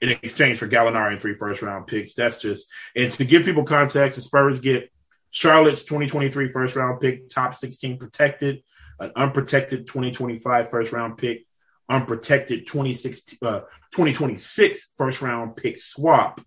in 0.00 0.10
exchange 0.10 0.58
for 0.58 0.68
Gallinari 0.68 1.12
and 1.12 1.20
three 1.20 1.34
first 1.34 1.62
round 1.62 1.86
picks. 1.86 2.14
That's 2.14 2.40
just, 2.40 2.68
and 2.94 3.10
to 3.12 3.24
give 3.24 3.44
people 3.44 3.64
context, 3.64 4.16
the 4.16 4.22
Spurs 4.22 4.58
get 4.58 4.92
Charlotte's 5.30 5.84
2023 5.84 6.48
first 6.48 6.76
round 6.76 7.00
pick, 7.00 7.28
top 7.28 7.54
16 7.54 7.98
protected, 7.98 8.62
an 9.00 9.12
unprotected 9.16 9.86
2025 9.86 10.70
first 10.70 10.92
round 10.92 11.16
pick, 11.16 11.46
unprotected 11.88 12.66
2016, 12.66 13.38
uh, 13.42 13.60
2026 13.92 14.90
first 14.96 15.22
round 15.22 15.56
pick 15.56 15.80
swap, 15.80 16.40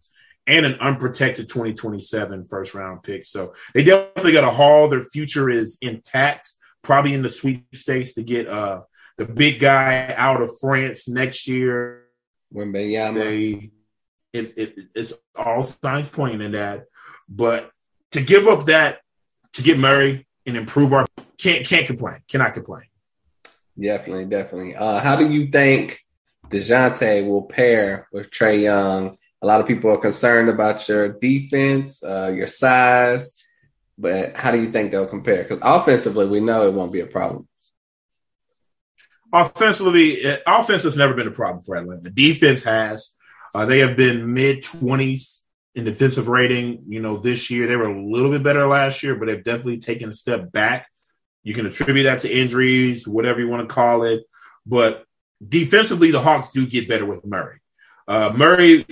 and 0.46 0.66
an 0.66 0.76
unprotected 0.76 1.48
2027 1.48 2.46
first 2.46 2.76
round 2.76 3.02
pick. 3.02 3.26
So 3.26 3.54
they 3.74 3.84
definitely 3.84 4.34
got 4.34 4.44
a 4.44 4.52
haul. 4.52 4.88
Their 4.88 5.02
future 5.02 5.50
is 5.50 5.80
intact, 5.82 6.52
probably 6.84 7.14
in 7.14 7.24
the 7.24 7.30
sweepstakes 7.30 8.14
to 8.14 8.24
get 8.24 8.48
uh, 8.48 8.82
the 9.18 9.26
big 9.26 9.60
guy 9.60 10.14
out 10.18 10.42
of 10.42 10.52
France 10.60 11.08
next 11.08 11.48
year. 11.48 12.06
Wembanyama. 12.54 13.16
They, 13.16 13.72
it, 14.34 14.54
it, 14.58 14.80
it's 14.94 15.14
all 15.36 15.64
signs 15.64 16.10
pointing 16.10 16.42
in 16.42 16.52
that. 16.54 16.86
But 17.30 17.72
to 18.12 18.22
give 18.22 18.48
up 18.48 18.66
that, 18.68 19.00
to 19.54 19.62
get 19.62 19.80
Murray 19.80 20.28
and 20.46 20.58
improve 20.58 20.94
our, 20.94 21.06
can't 21.38 21.66
can't 21.66 21.88
complain. 21.88 22.18
Cannot 22.28 22.54
complain. 22.54 22.86
Definitely, 23.80 24.26
definitely. 24.26 24.76
Uh, 24.76 25.00
how 25.00 25.16
do 25.16 25.30
you 25.30 25.48
think 25.48 26.00
Dejounte 26.48 27.28
will 27.28 27.44
pair 27.44 28.08
with 28.12 28.32
Trae 28.32 28.62
Young? 28.62 29.18
A 29.42 29.48
lot 29.48 29.60
of 29.60 29.68
people 29.68 29.92
are 29.92 29.98
concerned 29.98 30.50
about 30.50 30.88
your 30.88 31.10
defense, 31.10 32.02
uh, 32.04 32.32
your 32.34 32.48
size, 32.48 33.44
but 33.98 34.36
how 34.36 34.52
do 34.52 34.62
you 34.62 34.72
think 34.72 34.92
they'll 34.92 35.08
compare? 35.08 35.44
Because 35.44 35.60
offensively, 35.62 36.28
we 36.28 36.40
know 36.40 36.68
it 36.68 36.74
won't 36.74 36.94
be 36.94 37.02
a 37.02 37.06
problem. 37.06 37.48
Offensively, 39.36 40.24
offense 40.48 40.84
has 40.84 40.96
never 40.96 41.14
been 41.14 41.28
a 41.28 41.32
problem 41.32 41.62
for 41.62 41.76
Atlanta. 41.76 42.10
Defense 42.10 42.64
has. 42.64 43.16
Uh, 43.54 43.66
they 43.66 43.80
have 43.80 43.98
been 43.98 44.34
mid 44.34 44.64
20s 44.64 45.44
in 45.76 45.84
defensive 45.84 46.30
rating. 46.30 46.84
You 46.88 47.02
know, 47.02 47.18
this 47.18 47.52
year 47.52 47.68
they 47.68 47.76
were 47.76 47.90
a 47.90 48.02
little 48.02 48.32
bit 48.32 48.44
better 48.44 48.66
last 48.66 49.04
year, 49.04 49.16
but 49.16 49.26
they've 49.26 49.44
definitely 49.44 49.80
taken 49.80 50.08
a 50.08 50.14
step 50.14 50.54
back. 50.54 50.88
You 51.44 51.54
can 51.54 51.66
attribute 51.66 52.06
that 52.06 52.22
to 52.22 52.34
injuries, 52.34 53.06
whatever 53.06 53.42
you 53.42 53.50
want 53.50 53.68
to 53.68 53.76
call 53.76 54.04
it. 54.04 54.24
But 54.66 55.04
defensively, 55.46 56.12
the 56.12 56.22
Hawks 56.22 56.52
do 56.52 56.66
get 56.66 56.88
better 56.88 57.06
with 57.06 57.26
Murray. 57.26 57.60
Uh, 58.08 58.34
Murray 58.38 58.86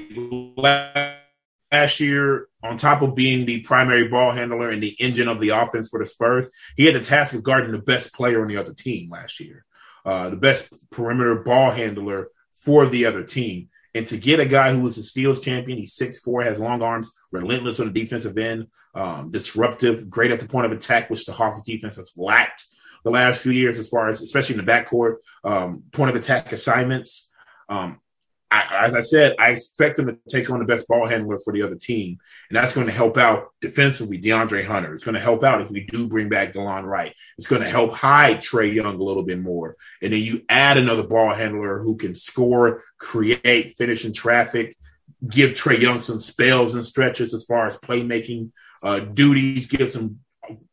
last 0.58 1.99
year, 2.01 2.47
on 2.62 2.75
top 2.75 3.01
of 3.01 3.15
being 3.15 3.45
the 3.45 3.62
primary 3.62 4.10
ball 4.10 4.34
handler 4.34 4.71
and 4.71 4.84
the 4.84 4.95
engine 4.99 5.29
of 5.29 5.39
the 5.39 5.49
offense 5.49 5.88
for 5.88 5.99
the 5.99 6.06
Spurs, 6.06 6.49
he 6.75 6.86
had 6.86 6.95
the 6.95 6.99
task 6.99 7.34
of 7.34 7.43
guarding 7.43 7.71
the 7.71 7.82
best 7.82 8.13
player 8.13 8.41
on 8.41 8.49
the 8.49 8.58
other 8.58 8.73
team 8.73 9.10
last 9.10 9.39
year, 9.39 9.65
uh, 10.06 10.30
the 10.30 10.38
best 10.38 10.89
perimeter 10.89 11.36
ball 11.36 11.72
handler 11.72 12.30
for 12.54 12.86
the 12.86 13.06
other 13.06 13.24
team. 13.24 13.70
And 13.96 14.08
to 14.08 14.18
get 14.18 14.39
a 14.39 14.46
guy 14.46 14.74
who 14.74 14.82
was 14.82 14.98
a 14.98 15.04
steals 15.04 15.39
champion, 15.39 15.78
he's 15.78 15.96
6'4, 15.96 16.46
has 16.46 16.60
long 16.60 16.82
arms, 16.82 17.12
relentless 17.32 17.80
on 17.80 17.92
the 17.92 17.94
defensive 17.94 18.38
end, 18.38 18.68
um, 18.96 19.32
disruptive, 19.32 20.10
great 20.10 20.32
at 20.32 20.39
the 20.39 20.48
point 20.48 20.66
of 20.66 20.72
attack, 20.72 21.10
which 21.10 21.26
the 21.26 21.32
Hawks 21.32 21.62
defense 21.62 21.98
has 21.98 22.13
lacked 22.18 22.66
the 23.04 23.12
last 23.12 23.44
few 23.44 23.52
years, 23.52 23.80
as 23.80 23.89
far 23.89 24.08
as 24.08 24.22
especially 24.22 24.58
in 24.58 24.66
the 24.66 24.72
backcourt, 24.72 25.18
um, 25.44 25.84
point 25.92 26.10
of 26.10 26.16
attack 26.16 26.52
assignments. 26.52 27.30
Um, 27.70 28.00
I, 28.54 28.86
as 28.86 28.94
I 28.94 29.02
said, 29.02 29.36
I 29.39 29.50
expect 29.50 29.98
him 29.98 30.06
to 30.06 30.18
take 30.30 30.50
on 30.52 30.60
the 30.60 30.66
best 30.66 30.88
ball 30.88 31.08
handler 31.08 31.39
for 31.39 31.52
the 31.52 31.63
other 31.63 31.76
team, 31.76 32.20
and 32.50 32.56
that's 32.56 32.72
going 32.72 32.86
to 32.86 32.94
help 32.94 33.18
out 33.18 33.48
defensively. 33.62 34.22
DeAndre 34.22 34.63
Hunter. 34.63 34.94
It's 34.94 35.04
going 35.04 35.16
to 35.16 35.22
help 35.22 35.44
out 35.44 35.62
if 35.62 35.72
we 35.72 35.86
do 35.86 36.08
bring 36.08 36.30
back 36.30 36.54
Delon 36.54 36.84
Wright. 36.84 37.16
It's 37.39 37.48
going 37.48 37.63
to 37.63 37.70
help 37.70 37.94
hide 37.94 38.38
Trae 38.38 38.72
Young 38.72 38.96
a 38.96 39.04
little 39.04 39.24
bit 39.24 39.39
more, 39.39 39.76
and 40.04 40.13
then 40.13 40.22
you 40.22 40.44
add 40.50 40.78
another 40.78 41.02
ball 41.02 41.34
handler 41.34 41.80
who 41.80 41.98
can 41.98 42.13
score, 42.13 42.84
create, 43.00 43.74
finish 43.74 44.06
in 44.06 44.13
traffic, 44.13 44.78
give 45.28 45.52
Trae 45.52 45.80
Young 45.80 46.02
some 46.02 46.20
spells 46.20 46.76
and 46.76 46.86
stretches 46.86 47.34
as 47.34 47.46
far 47.46 47.66
as 47.66 47.78
playmaking 47.78 48.52
uh, 48.84 49.00
duties, 49.00 49.66
give 49.66 49.89
some 49.89 50.20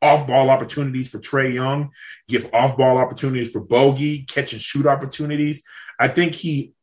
off 0.02 0.26
ball 0.26 0.50
opportunities 0.50 1.08
for 1.08 1.18
Trae 1.18 1.54
Young, 1.54 1.92
give 2.28 2.50
off 2.52 2.76
ball 2.76 2.98
opportunities 2.98 3.52
for 3.52 3.60
Bogey, 3.60 4.24
catch 4.24 4.52
and 4.52 4.60
shoot 4.60 4.84
opportunities. 4.84 5.62
I 5.98 6.08
think 6.08 6.34
he 6.34 6.74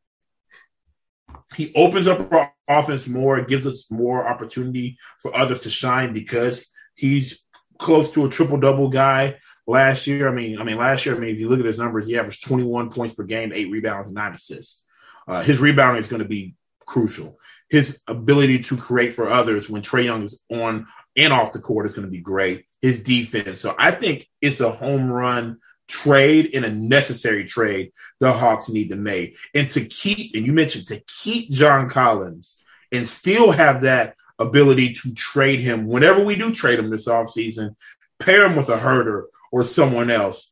he 1.56 1.74
opens 1.76 2.08
up 2.08 2.32
our 2.32 2.54
offense 2.68 3.08
more, 3.08 3.42
gives 3.42 3.66
us 3.66 3.90
more 3.90 4.28
opportunity 4.28 4.98
for 5.20 5.36
others 5.36 5.62
to 5.62 5.70
shine 5.70 6.14
because 6.14 6.68
he's 6.96 7.46
close 7.78 8.12
to 8.12 8.26
a 8.26 8.30
triple 8.30 8.60
double 8.60 8.90
guy 8.90 9.38
last 9.66 10.08
year. 10.08 10.28
I 10.28 10.32
mean, 10.32 10.60
I 10.60 10.64
mean, 10.64 10.78
last 10.78 11.06
year, 11.06 11.16
I 11.16 11.20
mean, 11.20 11.30
if 11.30 11.40
you 11.40 11.50
look 11.50 11.60
at 11.60 11.66
his 11.66 11.80
numbers, 11.80 12.08
he 12.08 12.18
averaged 12.18 12.46
21 12.46 12.90
points 12.90 13.14
per 13.14 13.24
game, 13.24 13.52
eight 13.54 13.72
rebounds, 13.72 14.08
and 14.08 14.16
nine 14.16 14.34
assists. 14.34 14.84
Uh, 15.28 15.42
his 15.42 15.60
rebounding 15.60 16.02
is 16.02 16.08
going 16.08 16.22
to 16.22 16.28
be 16.28 16.56
crucial. 16.86 17.38
His 17.70 18.02
ability 18.08 18.60
to 18.60 18.78
create 18.78 19.14
for 19.14 19.30
others 19.30 19.70
when 19.70 19.82
Trae 19.82 20.06
Young 20.06 20.24
is 20.24 20.42
on 20.50 20.88
and 21.16 21.34
off 21.34 21.52
the 21.52 21.60
court 21.60 21.86
is 21.86 21.94
going 21.94 22.08
to 22.08 22.12
be 22.12 22.22
great. 22.22 22.66
His 22.82 23.04
defense. 23.04 23.60
So 23.60 23.76
I 23.78 23.92
think 23.92 24.28
it's 24.42 24.62
a 24.62 24.72
home 24.72 25.12
run 25.12 25.60
trade 25.88 26.52
and 26.54 26.66
a 26.66 26.72
necessary 26.72 27.46
trade 27.46 27.92
the 28.20 28.32
Hawks 28.32 28.70
need 28.70 28.90
to 28.90 28.96
make. 28.96 29.38
And 29.54 29.70
to 29.72 29.86
keep, 29.86 30.36
and 30.36 30.46
you 30.46 30.54
mentioned 30.54 30.88
to 30.88 31.02
keep 31.08 31.52
John 31.52 31.90
Collins 31.90 32.58
and 32.92 33.08
still 33.08 33.52
have 33.52 33.82
that 33.82 34.16
ability 34.40 34.94
to 34.94 35.14
trade 35.14 35.60
him 35.60 35.88
whenever 35.88 36.24
we 36.24 36.36
do 36.36 36.54
trade 36.54 36.80
him 36.80 36.90
this 36.90 37.08
offseason, 37.08 37.76
pair 38.20 38.46
him 38.46 38.56
with 38.56 38.70
a 38.70 38.78
Huerter 38.78 39.24
or 39.52 39.64
someone 39.64 40.12
else. 40.12 40.52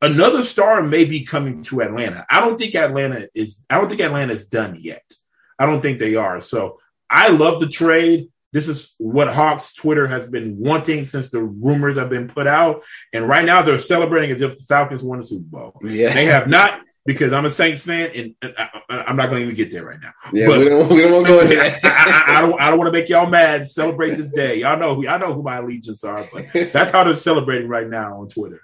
Another 0.00 0.42
star 0.42 0.82
may 0.82 1.04
be 1.04 1.24
coming 1.24 1.62
to 1.64 1.82
Atlanta. 1.82 2.24
I 2.30 2.40
don't 2.40 2.56
think 2.56 2.74
Atlanta 2.74 3.28
is 3.34 3.60
I 3.68 3.78
don't 3.78 3.88
think 3.88 4.00
Atlanta 4.00 4.32
is 4.32 4.46
done 4.46 4.76
yet. 4.78 5.02
I 5.58 5.66
don't 5.66 5.80
think 5.80 5.98
they 5.98 6.14
are. 6.14 6.40
So 6.40 6.78
I 7.10 7.28
love 7.28 7.58
the 7.58 7.68
trade. 7.68 8.28
This 8.52 8.68
is 8.68 8.94
what 8.98 9.28
Hawks 9.28 9.74
Twitter 9.74 10.06
has 10.06 10.26
been 10.26 10.58
wanting 10.58 11.04
since 11.04 11.30
the 11.30 11.42
rumors 11.42 11.98
have 11.98 12.10
been 12.10 12.28
put 12.28 12.46
out. 12.46 12.82
And 13.12 13.28
right 13.28 13.44
now 13.44 13.62
they're 13.62 13.78
celebrating 13.78 14.34
as 14.34 14.40
if 14.40 14.56
the 14.56 14.62
Falcons 14.62 15.02
won 15.02 15.18
the 15.18 15.24
Super 15.24 15.44
Bowl. 15.44 15.80
Yeah. 15.82 16.12
They 16.14 16.26
have 16.26 16.48
not 16.48 16.80
because 17.08 17.32
I'm 17.32 17.46
a 17.46 17.50
Saints 17.50 17.80
fan 17.80 18.10
and 18.14 18.54
I, 18.58 19.04
am 19.08 19.16
not 19.16 19.30
going 19.30 19.38
to 19.38 19.44
even 19.44 19.54
get 19.54 19.70
there 19.70 19.84
right 19.84 20.00
now. 20.00 20.12
Yeah, 20.30 20.46
but, 20.46 20.58
we 20.58 20.68
don't, 20.68 20.88
we 20.90 21.00
don't 21.00 21.12
want 21.12 21.26
to 21.26 21.32
go 21.32 21.46
there. 21.46 21.80
I, 21.84 21.88
I, 21.88 22.36
I, 22.36 22.40
don't, 22.42 22.60
I 22.60 22.68
don't 22.68 22.78
want 22.78 22.92
to 22.92 22.98
make 22.98 23.08
y'all 23.08 23.26
mad. 23.26 23.66
Celebrate 23.66 24.16
this 24.16 24.30
day. 24.30 24.60
Y'all 24.60 24.78
know 24.78 24.94
who, 24.94 25.08
I 25.08 25.16
know 25.16 25.32
who 25.32 25.42
my 25.42 25.56
allegiance 25.56 26.04
are, 26.04 26.22
but 26.30 26.46
that's 26.52 26.90
how 26.90 27.04
they're 27.04 27.16
celebrating 27.16 27.66
right 27.66 27.88
now 27.88 28.20
on 28.20 28.28
Twitter. 28.28 28.60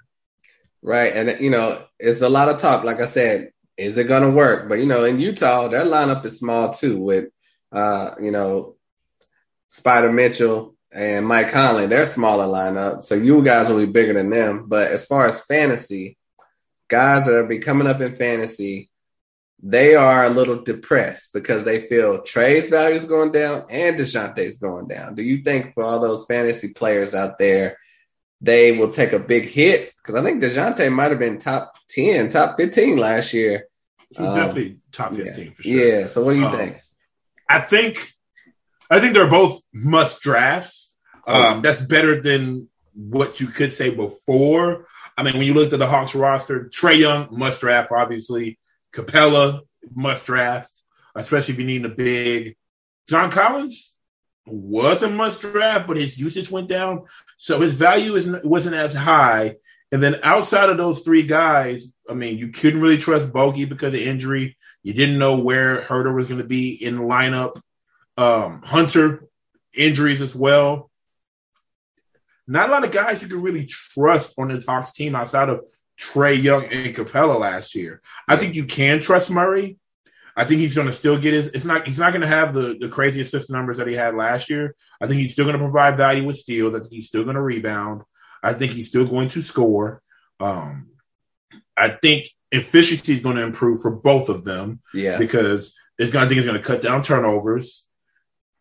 Right. 0.83 1.15
And, 1.15 1.41
you 1.41 1.49
know, 1.49 1.83
it's 1.99 2.21
a 2.21 2.29
lot 2.29 2.49
of 2.49 2.59
talk. 2.59 2.83
Like 2.83 3.01
I 3.01 3.07
said, 3.07 3.49
is 3.77 3.97
it 3.97 4.03
going 4.03 4.21
to 4.21 4.29
work? 4.29 4.69
But, 4.69 4.75
you 4.75 4.85
know, 4.85 5.05
in 5.05 5.19
Utah, 5.19 5.67
their 5.67 5.83
lineup 5.85 6.23
is 6.23 6.37
small 6.37 6.71
too 6.71 7.01
with, 7.01 7.25
uh, 7.71 8.11
you 8.21 8.29
know, 8.29 8.74
Spider 9.67 10.11
Mitchell 10.11 10.75
and 10.91 11.27
Mike 11.27 11.51
Conley, 11.51 11.87
they're 11.87 12.05
smaller 12.05 12.45
lineup. 12.45 13.03
So 13.03 13.15
you 13.15 13.43
guys 13.43 13.69
will 13.69 13.85
be 13.85 13.91
bigger 13.91 14.13
than 14.13 14.29
them. 14.29 14.65
But 14.67 14.91
as 14.91 15.05
far 15.05 15.25
as 15.25 15.41
fantasy, 15.41 16.17
guys 16.87 17.25
that 17.25 17.35
are 17.35 17.45
be 17.45 17.59
coming 17.59 17.87
up 17.87 18.01
in 18.01 18.15
fantasy, 18.15 18.89
they 19.61 19.95
are 19.95 20.25
a 20.25 20.29
little 20.29 20.61
depressed 20.61 21.33
because 21.33 21.63
they 21.63 21.87
feel 21.87 22.21
Trae's 22.21 22.69
value 22.69 22.95
is 22.95 23.05
going 23.05 23.31
down 23.31 23.65
and 23.69 23.97
Dejounte's 23.97 24.59
going 24.59 24.87
down. 24.87 25.15
Do 25.15 25.23
you 25.23 25.39
think 25.43 25.73
for 25.73 25.83
all 25.83 25.99
those 25.99 26.25
fantasy 26.25 26.73
players 26.73 27.13
out 27.13 27.37
there, 27.39 27.77
they 28.41 28.73
will 28.73 28.91
take 28.91 29.13
a 29.13 29.19
big 29.19 29.49
hit? 29.49 29.93
Because 29.97 30.15
I 30.15 30.23
think 30.23 30.43
Dejounte 30.43 30.91
might 30.91 31.11
have 31.11 31.19
been 31.19 31.39
top 31.39 31.73
10, 31.89 32.29
top 32.29 32.57
15 32.57 32.97
last 32.97 33.33
year. 33.33 33.67
He's 34.09 34.19
um, 34.19 34.35
definitely 34.35 34.77
top 34.91 35.13
15 35.13 35.45
yeah. 35.45 35.51
for 35.51 35.63
sure. 35.63 35.99
Yeah. 35.99 36.07
So 36.07 36.23
what 36.23 36.33
do 36.33 36.39
you 36.39 36.45
um, 36.45 36.57
think? 36.57 36.81
I 37.49 37.59
think 37.59 38.14
I 38.89 38.99
think 38.99 39.13
they're 39.13 39.27
both 39.27 39.61
must 39.73 40.21
drafts. 40.21 40.95
Um, 41.27 41.61
that's 41.61 41.81
better 41.81 42.21
than 42.21 42.69
what 42.93 43.39
you 43.39 43.47
could 43.47 43.71
say 43.71 43.89
before. 43.89 44.87
I 45.17 45.23
mean, 45.23 45.33
when 45.33 45.47
you 45.47 45.53
looked 45.53 45.73
at 45.73 45.79
the 45.79 45.87
Hawks 45.87 46.13
roster, 46.13 46.65
Trae 46.65 46.99
Young 46.99 47.27
must 47.31 47.61
draft, 47.61 47.91
obviously. 47.91 48.59
Capela 48.93 49.61
must 49.93 50.25
draft, 50.25 50.81
especially 51.15 51.53
if 51.53 51.59
you 51.59 51.65
need 51.65 51.85
a 51.85 51.89
big. 51.89 52.55
John 53.07 53.31
Collins 53.31 53.97
was 54.45 55.03
a 55.03 55.09
must 55.09 55.41
draft, 55.41 55.87
but 55.87 55.97
his 55.97 56.19
usage 56.19 56.51
went 56.51 56.69
down, 56.69 57.05
so 57.37 57.59
his 57.59 57.73
value 57.73 58.15
isn't 58.15 58.45
wasn't 58.45 58.75
as 58.75 58.93
high. 58.93 59.55
And 59.91 60.01
then 60.01 60.17
outside 60.23 60.69
of 60.69 60.77
those 60.77 61.01
three 61.01 61.23
guys, 61.23 61.91
I 62.09 62.13
mean, 62.13 62.37
you 62.37 62.49
couldn't 62.49 62.81
really 62.81 62.97
trust 62.97 63.31
Bogey 63.31 63.65
because 63.65 63.93
of 63.93 63.99
injury. 63.99 64.57
You 64.83 64.93
didn't 64.93 65.19
know 65.19 65.37
where 65.37 65.81
Huerter 65.81 66.13
was 66.13 66.27
going 66.27 66.41
to 66.41 66.47
be 66.47 66.71
in 66.71 66.97
the 66.97 67.03
lineup. 67.03 67.61
Um, 68.17 68.61
Hunter 68.63 69.25
injuries 69.73 70.21
as 70.21 70.35
well. 70.35 70.89
not 72.47 72.69
a 72.69 72.71
lot 72.71 72.85
of 72.85 72.91
guys 72.91 73.21
you 73.21 73.27
can 73.27 73.41
really 73.41 73.65
trust 73.65 74.33
on 74.37 74.49
this 74.49 74.65
Hawks 74.65 74.91
team 74.93 75.15
outside 75.15 75.49
of 75.49 75.65
Trae 75.99 76.41
Young 76.41 76.65
and 76.65 76.95
Capela 76.95 77.39
last 77.39 77.75
year. 77.75 78.01
I 78.27 78.35
think 78.35 78.55
you 78.55 78.65
can 78.65 78.99
trust 78.99 79.31
Murray. 79.31 79.77
I 80.37 80.43
think 80.43 80.59
he's 80.59 80.75
going 80.75 80.87
to 80.87 80.93
still 80.93 81.17
get 81.17 81.33
his. 81.33 81.47
It's 81.47 81.63
not. 81.63 81.87
He's 81.87 81.99
not 81.99 82.11
going 82.11 82.21
to 82.21 82.27
have 82.27 82.53
the 82.53 82.77
the 82.79 82.89
crazy 82.89 83.21
assist 83.21 83.49
numbers 83.49 83.77
that 83.77 83.87
he 83.87 83.93
had 83.95 84.15
last 84.15 84.49
year. 84.49 84.75
I 84.99 85.07
think 85.07 85.21
he's 85.21 85.31
still 85.31 85.45
going 85.45 85.57
to 85.57 85.63
provide 85.63 85.95
value 85.95 86.25
with 86.25 86.35
steals. 86.35 86.75
I 86.75 86.79
think 86.79 86.91
he's 86.91 87.07
still 87.07 87.23
going 87.23 87.37
to 87.37 87.41
rebound. 87.41 88.01
I 88.43 88.51
think 88.53 88.73
he's 88.73 88.89
still 88.89 89.07
going 89.07 89.29
to 89.29 89.41
score. 89.41 90.01
Um, 90.41 90.89
I 91.77 91.87
think 91.89 92.27
efficiency 92.51 93.13
is 93.13 93.21
going 93.21 93.37
to 93.37 93.43
improve 93.43 93.81
for 93.81 93.95
both 93.95 94.27
of 94.27 94.43
them. 94.43 94.81
Yeah, 94.93 95.17
because 95.17 95.73
it's 95.97 96.11
going. 96.11 96.25
I 96.25 96.27
think 96.27 96.39
it's 96.39 96.47
going 96.47 96.61
to 96.61 96.67
cut 96.67 96.81
down 96.81 97.01
turnovers, 97.01 97.84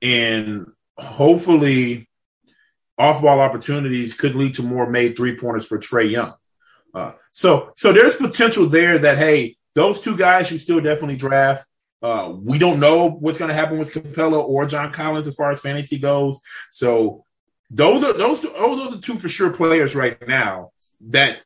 and 0.04 0.70
hopefully, 0.98 2.08
off 2.98 3.22
ball 3.22 3.40
opportunities 3.40 4.14
could 4.14 4.34
lead 4.34 4.54
to 4.54 4.62
more 4.62 4.88
made 4.88 5.16
three 5.16 5.36
pointers 5.36 5.66
for 5.66 5.78
Trae 5.78 6.10
Young. 6.10 6.34
Uh, 6.94 7.12
so, 7.32 7.72
so 7.74 7.92
there's 7.92 8.14
potential 8.14 8.66
there 8.66 8.98
that 8.98 9.18
hey, 9.18 9.56
those 9.74 9.98
two 9.98 10.16
guys 10.16 10.52
you 10.52 10.58
still 10.58 10.80
definitely 10.80 11.16
draft. 11.16 11.66
Uh, 12.02 12.34
we 12.36 12.58
don't 12.58 12.78
know 12.78 13.08
what's 13.08 13.38
going 13.38 13.48
to 13.48 13.54
happen 13.54 13.78
with 13.78 13.92
Capela 13.92 14.44
or 14.44 14.66
John 14.66 14.92
Collins 14.92 15.26
as 15.26 15.34
far 15.34 15.50
as 15.50 15.60
fantasy 15.60 15.98
goes. 15.98 16.38
So 16.70 17.24
those 17.70 18.04
are 18.04 18.12
those 18.12 18.42
those 18.42 18.80
are 18.80 18.90
the 18.90 19.00
two 19.00 19.16
for 19.16 19.30
sure 19.30 19.50
players 19.50 19.96
right 19.96 20.18
now 20.28 20.70
that 21.08 21.40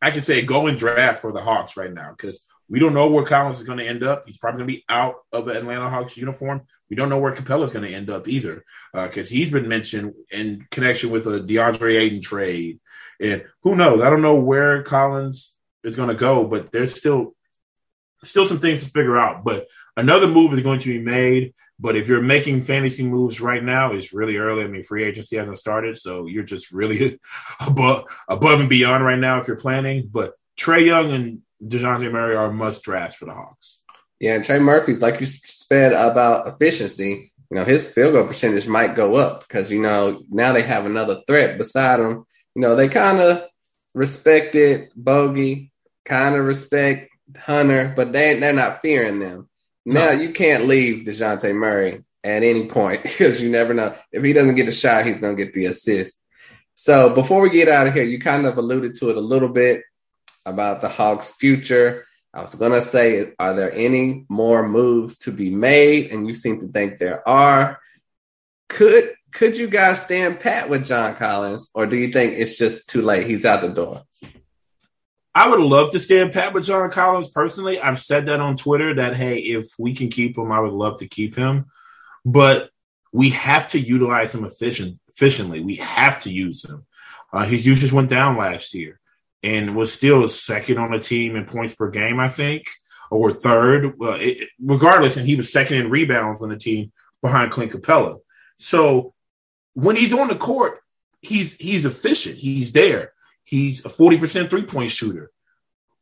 I 0.00 0.12
can 0.12 0.20
say 0.20 0.42
go 0.42 0.68
and 0.68 0.78
draft 0.78 1.20
for 1.20 1.32
the 1.32 1.40
Hawks 1.40 1.76
right 1.76 1.92
now 1.92 2.14
because 2.16 2.46
we 2.68 2.78
don't 2.78 2.94
know 2.94 3.10
where 3.10 3.24
Collins 3.24 3.58
is 3.58 3.64
going 3.64 3.78
to 3.78 3.86
end 3.86 4.02
up. 4.02 4.24
He's 4.26 4.38
probably 4.38 4.58
going 4.58 4.68
to 4.68 4.74
be 4.74 4.84
out 4.88 5.16
of 5.32 5.44
the 5.44 5.52
Atlanta 5.52 5.88
Hawks 5.88 6.16
uniform. 6.16 6.62
We 6.88 6.96
don't 6.96 7.08
know 7.08 7.18
where 7.18 7.34
Capela 7.34 7.64
is 7.64 7.72
going 7.72 7.86
to 7.86 7.94
end 7.94 8.10
up 8.10 8.26
either 8.26 8.64
because 8.92 9.30
uh, 9.30 9.34
he's 9.34 9.50
been 9.50 9.68
mentioned 9.68 10.14
in 10.30 10.66
connection 10.70 11.10
with 11.10 11.26
a 11.26 11.40
DeAndre 11.40 12.00
Ayton 12.00 12.22
trade. 12.22 12.80
And 13.20 13.44
who 13.62 13.74
knows? 13.76 14.02
I 14.02 14.10
don't 14.10 14.22
know 14.22 14.36
where 14.36 14.82
Collins 14.82 15.58
is 15.82 15.96
going 15.96 16.08
to 16.08 16.14
go, 16.14 16.44
but 16.44 16.72
there's 16.72 16.94
still 16.94 17.34
still 18.22 18.46
some 18.46 18.58
things 18.58 18.82
to 18.82 18.90
figure 18.90 19.18
out. 19.18 19.44
But 19.44 19.68
another 19.96 20.26
move 20.26 20.52
is 20.52 20.60
going 20.60 20.80
to 20.80 20.88
be 20.88 21.00
made. 21.00 21.54
But 21.78 21.96
if 21.96 22.08
you're 22.08 22.22
making 22.22 22.62
fantasy 22.62 23.04
moves 23.04 23.40
right 23.40 23.62
now, 23.62 23.92
it's 23.92 24.12
really 24.12 24.36
early. 24.36 24.64
I 24.64 24.68
mean, 24.68 24.84
free 24.84 25.04
agency 25.04 25.36
hasn't 25.36 25.58
started, 25.58 25.98
so 25.98 26.26
you're 26.26 26.44
just 26.44 26.72
really 26.72 27.18
above 27.60 28.04
above 28.28 28.60
and 28.60 28.68
beyond 28.68 29.04
right 29.04 29.18
now 29.18 29.38
if 29.38 29.48
you're 29.48 29.56
planning. 29.56 30.08
But 30.10 30.34
Trae 30.56 30.86
Young 30.86 31.12
and 31.12 31.42
Dejounte 31.66 32.10
Murray 32.10 32.36
are 32.36 32.52
must 32.52 32.82
drafts 32.82 33.16
for 33.16 33.26
the 33.26 33.32
Hawks. 33.32 33.82
Yeah, 34.20 34.34
and 34.34 34.44
Trey 34.44 34.58
Murphy's 34.58 35.02
like 35.02 35.20
you 35.20 35.26
said 35.26 35.92
about 35.92 36.46
efficiency. 36.46 37.32
You 37.50 37.58
know, 37.58 37.64
his 37.64 37.88
field 37.88 38.14
goal 38.14 38.26
percentage 38.26 38.66
might 38.66 38.94
go 38.94 39.16
up 39.16 39.40
because 39.40 39.70
you 39.70 39.80
know 39.80 40.22
now 40.30 40.52
they 40.52 40.62
have 40.62 40.86
another 40.86 41.22
threat 41.26 41.58
beside 41.58 42.00
him. 42.00 42.24
You 42.54 42.62
know, 42.62 42.76
they 42.76 42.88
kind 42.88 43.20
of 43.20 43.46
respected 43.94 44.90
Bogey, 44.96 45.72
kind 46.04 46.36
of 46.36 46.44
respect 46.44 47.10
Hunter, 47.36 47.92
but 47.96 48.12
they 48.12 48.38
they're 48.38 48.52
not 48.52 48.82
fearing 48.82 49.18
them. 49.18 49.48
Now 49.84 50.06
no. 50.06 50.12
you 50.12 50.32
can't 50.32 50.66
leave 50.66 51.06
Dejounte 51.06 51.54
Murray 51.54 52.02
at 52.22 52.42
any 52.42 52.68
point 52.68 53.02
because 53.02 53.40
you 53.40 53.50
never 53.50 53.74
know 53.74 53.94
if 54.12 54.24
he 54.24 54.32
doesn't 54.32 54.56
get 54.56 54.66
the 54.66 54.72
shot, 54.72 55.06
he's 55.06 55.20
gonna 55.20 55.34
get 55.34 55.54
the 55.54 55.66
assist. 55.66 56.20
So 56.74 57.14
before 57.14 57.40
we 57.40 57.50
get 57.50 57.68
out 57.68 57.86
of 57.86 57.94
here, 57.94 58.02
you 58.02 58.18
kind 58.18 58.46
of 58.46 58.58
alluded 58.58 58.94
to 58.94 59.10
it 59.10 59.16
a 59.16 59.20
little 59.20 59.48
bit 59.48 59.82
about 60.46 60.80
the 60.80 60.88
Hawks' 60.88 61.30
future. 61.30 62.06
I 62.32 62.42
was 62.42 62.54
gonna 62.54 62.80
say, 62.80 63.32
are 63.38 63.54
there 63.54 63.72
any 63.72 64.26
more 64.28 64.68
moves 64.68 65.18
to 65.18 65.30
be 65.30 65.50
made? 65.50 66.10
And 66.12 66.26
you 66.26 66.34
seem 66.34 66.60
to 66.60 66.68
think 66.68 66.98
there 66.98 67.26
are. 67.28 67.78
Could 68.68 69.12
could 69.32 69.56
you 69.56 69.68
guys 69.68 70.02
stand 70.02 70.40
pat 70.40 70.68
with 70.68 70.86
John 70.86 71.14
Collins, 71.16 71.70
or 71.74 71.86
do 71.86 71.96
you 71.96 72.12
think 72.12 72.34
it's 72.38 72.56
just 72.56 72.88
too 72.88 73.02
late? 73.02 73.26
He's 73.26 73.44
out 73.44 73.60
the 73.60 73.68
door. 73.68 74.02
I 75.34 75.48
would 75.48 75.60
love 75.60 75.90
to 75.90 76.00
stand 76.00 76.32
pat 76.32 76.54
with 76.54 76.66
John 76.66 76.90
Collins 76.90 77.28
personally. 77.28 77.80
I've 77.80 77.98
said 77.98 78.26
that 78.26 78.40
on 78.40 78.56
Twitter 78.56 78.94
that 78.94 79.16
hey, 79.16 79.38
if 79.38 79.68
we 79.78 79.94
can 79.94 80.08
keep 80.08 80.38
him, 80.38 80.52
I 80.52 80.60
would 80.60 80.72
love 80.72 80.98
to 80.98 81.08
keep 81.08 81.34
him. 81.34 81.66
But 82.24 82.70
we 83.12 83.30
have 83.30 83.68
to 83.68 83.78
utilize 83.78 84.34
him 84.34 84.44
efficient, 84.44 84.98
efficiently. 85.08 85.60
We 85.60 85.76
have 85.76 86.22
to 86.22 86.32
use 86.32 86.64
him. 86.64 86.86
Uh, 87.32 87.44
his 87.44 87.66
usage 87.66 87.92
went 87.92 88.10
down 88.10 88.36
last 88.36 88.74
year 88.74 89.00
and 89.44 89.76
was 89.76 89.92
still 89.92 90.26
second 90.28 90.78
on 90.78 90.90
the 90.90 90.98
team 90.98 91.36
in 91.36 91.44
points 91.44 91.74
per 91.74 91.90
game, 91.90 92.18
I 92.18 92.28
think, 92.28 92.66
or 93.10 93.32
third. 93.32 93.98
Well, 93.98 94.16
it, 94.18 94.48
regardless, 94.60 95.16
and 95.16 95.26
he 95.26 95.36
was 95.36 95.52
second 95.52 95.76
in 95.76 95.90
rebounds 95.90 96.42
on 96.42 96.48
the 96.48 96.56
team 96.56 96.90
behind 97.22 97.52
Clint 97.52 97.72
Capela. 97.72 98.20
So 98.56 99.12
when 99.74 99.96
he's 99.96 100.14
on 100.14 100.28
the 100.28 100.36
court, 100.36 100.80
he's 101.20 101.54
he's 101.56 101.84
efficient. 101.84 102.36
He's 102.36 102.72
there. 102.72 103.12
He's 103.44 103.84
a 103.84 103.90
40% 103.90 104.48
three 104.48 104.64
point 104.64 104.90
shooter. 104.90 105.30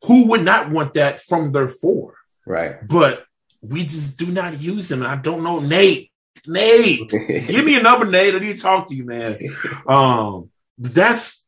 Who 0.05 0.29
would 0.29 0.43
not 0.43 0.71
want 0.71 0.93
that 0.93 1.19
from 1.19 1.51
their 1.51 1.67
four? 1.67 2.15
Right. 2.45 2.75
But 2.87 3.25
we 3.61 3.83
just 3.83 4.17
do 4.17 4.27
not 4.27 4.61
use 4.61 4.89
him. 4.89 5.03
I 5.03 5.17
don't 5.17 5.43
know. 5.43 5.59
Nate, 5.59 6.11
Nate, 6.47 7.09
give 7.09 7.65
me 7.65 7.77
a 7.77 7.81
number, 7.81 8.05
Nate. 8.05 8.35
I 8.35 8.39
need 8.39 8.57
to 8.57 8.61
talk 8.63 8.87
to 8.87 8.95
you, 8.95 9.05
man. 9.05 9.35
Um, 9.87 10.49
that's 10.77 11.42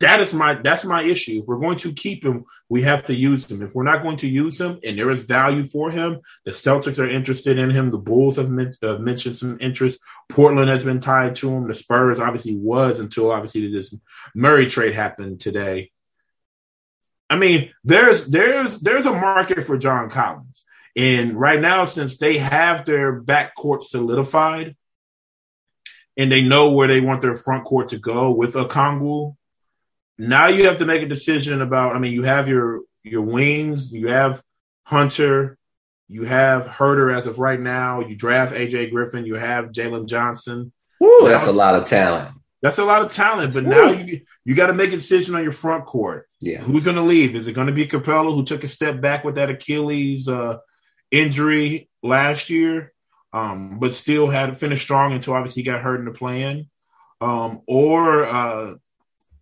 that 0.00 0.20
is 0.20 0.32
my 0.32 0.54
that's 0.54 0.84
my 0.84 1.02
issue. 1.02 1.40
If 1.40 1.46
we're 1.46 1.60
going 1.60 1.76
to 1.76 1.92
keep 1.92 2.24
him, 2.24 2.46
we 2.70 2.82
have 2.82 3.04
to 3.04 3.14
use 3.14 3.50
him. 3.50 3.62
If 3.62 3.74
we're 3.74 3.84
not 3.84 4.02
going 4.02 4.16
to 4.18 4.28
use 4.28 4.58
him, 4.58 4.78
and 4.82 4.98
there 4.98 5.10
is 5.10 5.22
value 5.22 5.62
for 5.62 5.90
him, 5.90 6.20
the 6.44 6.52
Celtics 6.52 6.98
are 6.98 7.08
interested 7.08 7.58
in 7.58 7.70
him. 7.70 7.90
The 7.90 7.98
Bulls 7.98 8.36
have 8.36 8.50
men- 8.50 8.74
uh, 8.82 8.96
mentioned 8.96 9.36
some 9.36 9.58
interest. 9.60 10.00
Portland 10.30 10.70
has 10.70 10.84
been 10.84 11.00
tied 11.00 11.34
to 11.36 11.50
him. 11.50 11.68
The 11.68 11.74
Spurs 11.74 12.18
obviously 12.18 12.56
was 12.56 12.98
until 12.98 13.30
obviously 13.30 13.70
this 13.70 13.94
Murray 14.34 14.66
trade 14.66 14.94
happened 14.94 15.38
today. 15.38 15.90
I 17.28 17.36
mean, 17.36 17.70
there's 17.84 18.26
there's 18.26 18.80
there's 18.80 19.06
a 19.06 19.12
market 19.12 19.64
for 19.64 19.76
John 19.76 20.08
Collins, 20.08 20.64
and 20.96 21.38
right 21.38 21.60
now, 21.60 21.84
since 21.84 22.16
they 22.16 22.38
have 22.38 22.86
their 22.86 23.20
backcourt 23.22 23.82
solidified, 23.82 24.76
and 26.16 26.32
they 26.32 26.40
know 26.40 26.70
where 26.70 26.88
they 26.88 27.02
want 27.02 27.20
their 27.20 27.34
front 27.34 27.64
court 27.64 27.88
to 27.88 27.98
go 27.98 28.30
with 28.30 28.56
a 28.56 28.64
Okongwu 28.64 29.36
now 30.20 30.48
you 30.48 30.66
have 30.66 30.78
to 30.78 30.86
make 30.86 31.02
a 31.02 31.08
decision 31.08 31.62
about. 31.62 31.96
I 31.96 31.98
mean, 31.98 32.12
you 32.12 32.24
have 32.24 32.48
your 32.48 32.80
your 33.02 33.22
wings, 33.22 33.92
you 33.92 34.08
have 34.08 34.42
Hunter, 34.84 35.56
you 36.08 36.24
have 36.24 36.66
Huerter 36.66 37.14
as 37.16 37.26
of 37.26 37.38
right 37.38 37.58
now. 37.58 38.00
You 38.00 38.16
draft 38.16 38.54
AJ 38.54 38.90
Griffin, 38.90 39.24
you 39.24 39.36
have 39.36 39.66
Jalen 39.66 40.06
Johnson. 40.06 40.72
Ooh, 41.02 41.24
that's 41.24 41.46
a 41.46 41.52
lot 41.52 41.74
of 41.74 41.86
talent. 41.86 42.30
That's 42.60 42.76
a 42.76 42.84
lot 42.84 43.00
of 43.00 43.10
talent, 43.10 43.54
but 43.54 43.64
Ooh. 43.64 43.68
now 43.68 43.90
you 43.92 44.20
you 44.44 44.54
got 44.54 44.66
to 44.66 44.74
make 44.74 44.92
a 44.92 44.96
decision 44.96 45.34
on 45.34 45.42
your 45.42 45.52
front 45.52 45.86
court. 45.86 46.28
Yeah, 46.40 46.58
who's 46.58 46.84
going 46.84 46.96
to 46.96 47.02
leave? 47.02 47.34
Is 47.34 47.48
it 47.48 47.54
going 47.54 47.68
to 47.68 47.72
be 47.72 47.86
Capela 47.86 48.34
who 48.34 48.44
took 48.44 48.62
a 48.62 48.68
step 48.68 49.00
back 49.00 49.24
with 49.24 49.36
that 49.36 49.48
Achilles 49.48 50.28
uh, 50.28 50.58
injury 51.10 51.88
last 52.02 52.50
year, 52.50 52.92
um, 53.32 53.78
but 53.78 53.94
still 53.94 54.28
had 54.28 54.58
finished 54.58 54.82
strong 54.82 55.14
until 55.14 55.32
obviously 55.32 55.62
he 55.62 55.70
got 55.70 55.80
hurt 55.80 56.00
in 56.00 56.04
the 56.04 56.12
plan, 56.12 56.68
um, 57.22 57.62
or 57.66 58.26
uh, 58.26 58.74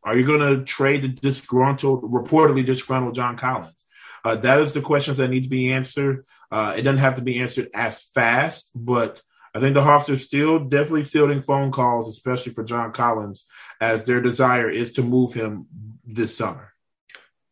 are 0.08 0.16
you 0.16 0.26
going 0.26 0.40
to 0.40 0.64
trade 0.64 1.02
the 1.02 1.08
disgruntled, 1.08 2.02
reportedly 2.02 2.64
disgruntled 2.64 3.14
John 3.14 3.36
Collins? 3.36 3.84
Uh, 4.24 4.36
that 4.36 4.60
is 4.60 4.72
the 4.72 4.80
questions 4.80 5.18
that 5.18 5.28
need 5.28 5.44
to 5.44 5.50
be 5.50 5.72
answered. 5.72 6.24
Uh, 6.50 6.74
it 6.76 6.82
doesn't 6.82 7.00
have 7.00 7.16
to 7.16 7.22
be 7.22 7.40
answered 7.40 7.68
as 7.74 8.02
fast, 8.02 8.70
but 8.74 9.22
I 9.54 9.60
think 9.60 9.74
the 9.74 9.82
Hawks 9.82 10.08
are 10.08 10.16
still 10.16 10.60
definitely 10.60 11.02
fielding 11.02 11.40
phone 11.40 11.72
calls, 11.72 12.08
especially 12.08 12.52
for 12.52 12.64
John 12.64 12.92
Collins, 12.92 13.46
as 13.80 14.06
their 14.06 14.20
desire 14.20 14.70
is 14.70 14.92
to 14.92 15.02
move 15.02 15.34
him 15.34 15.66
this 16.06 16.36
summer. 16.36 16.72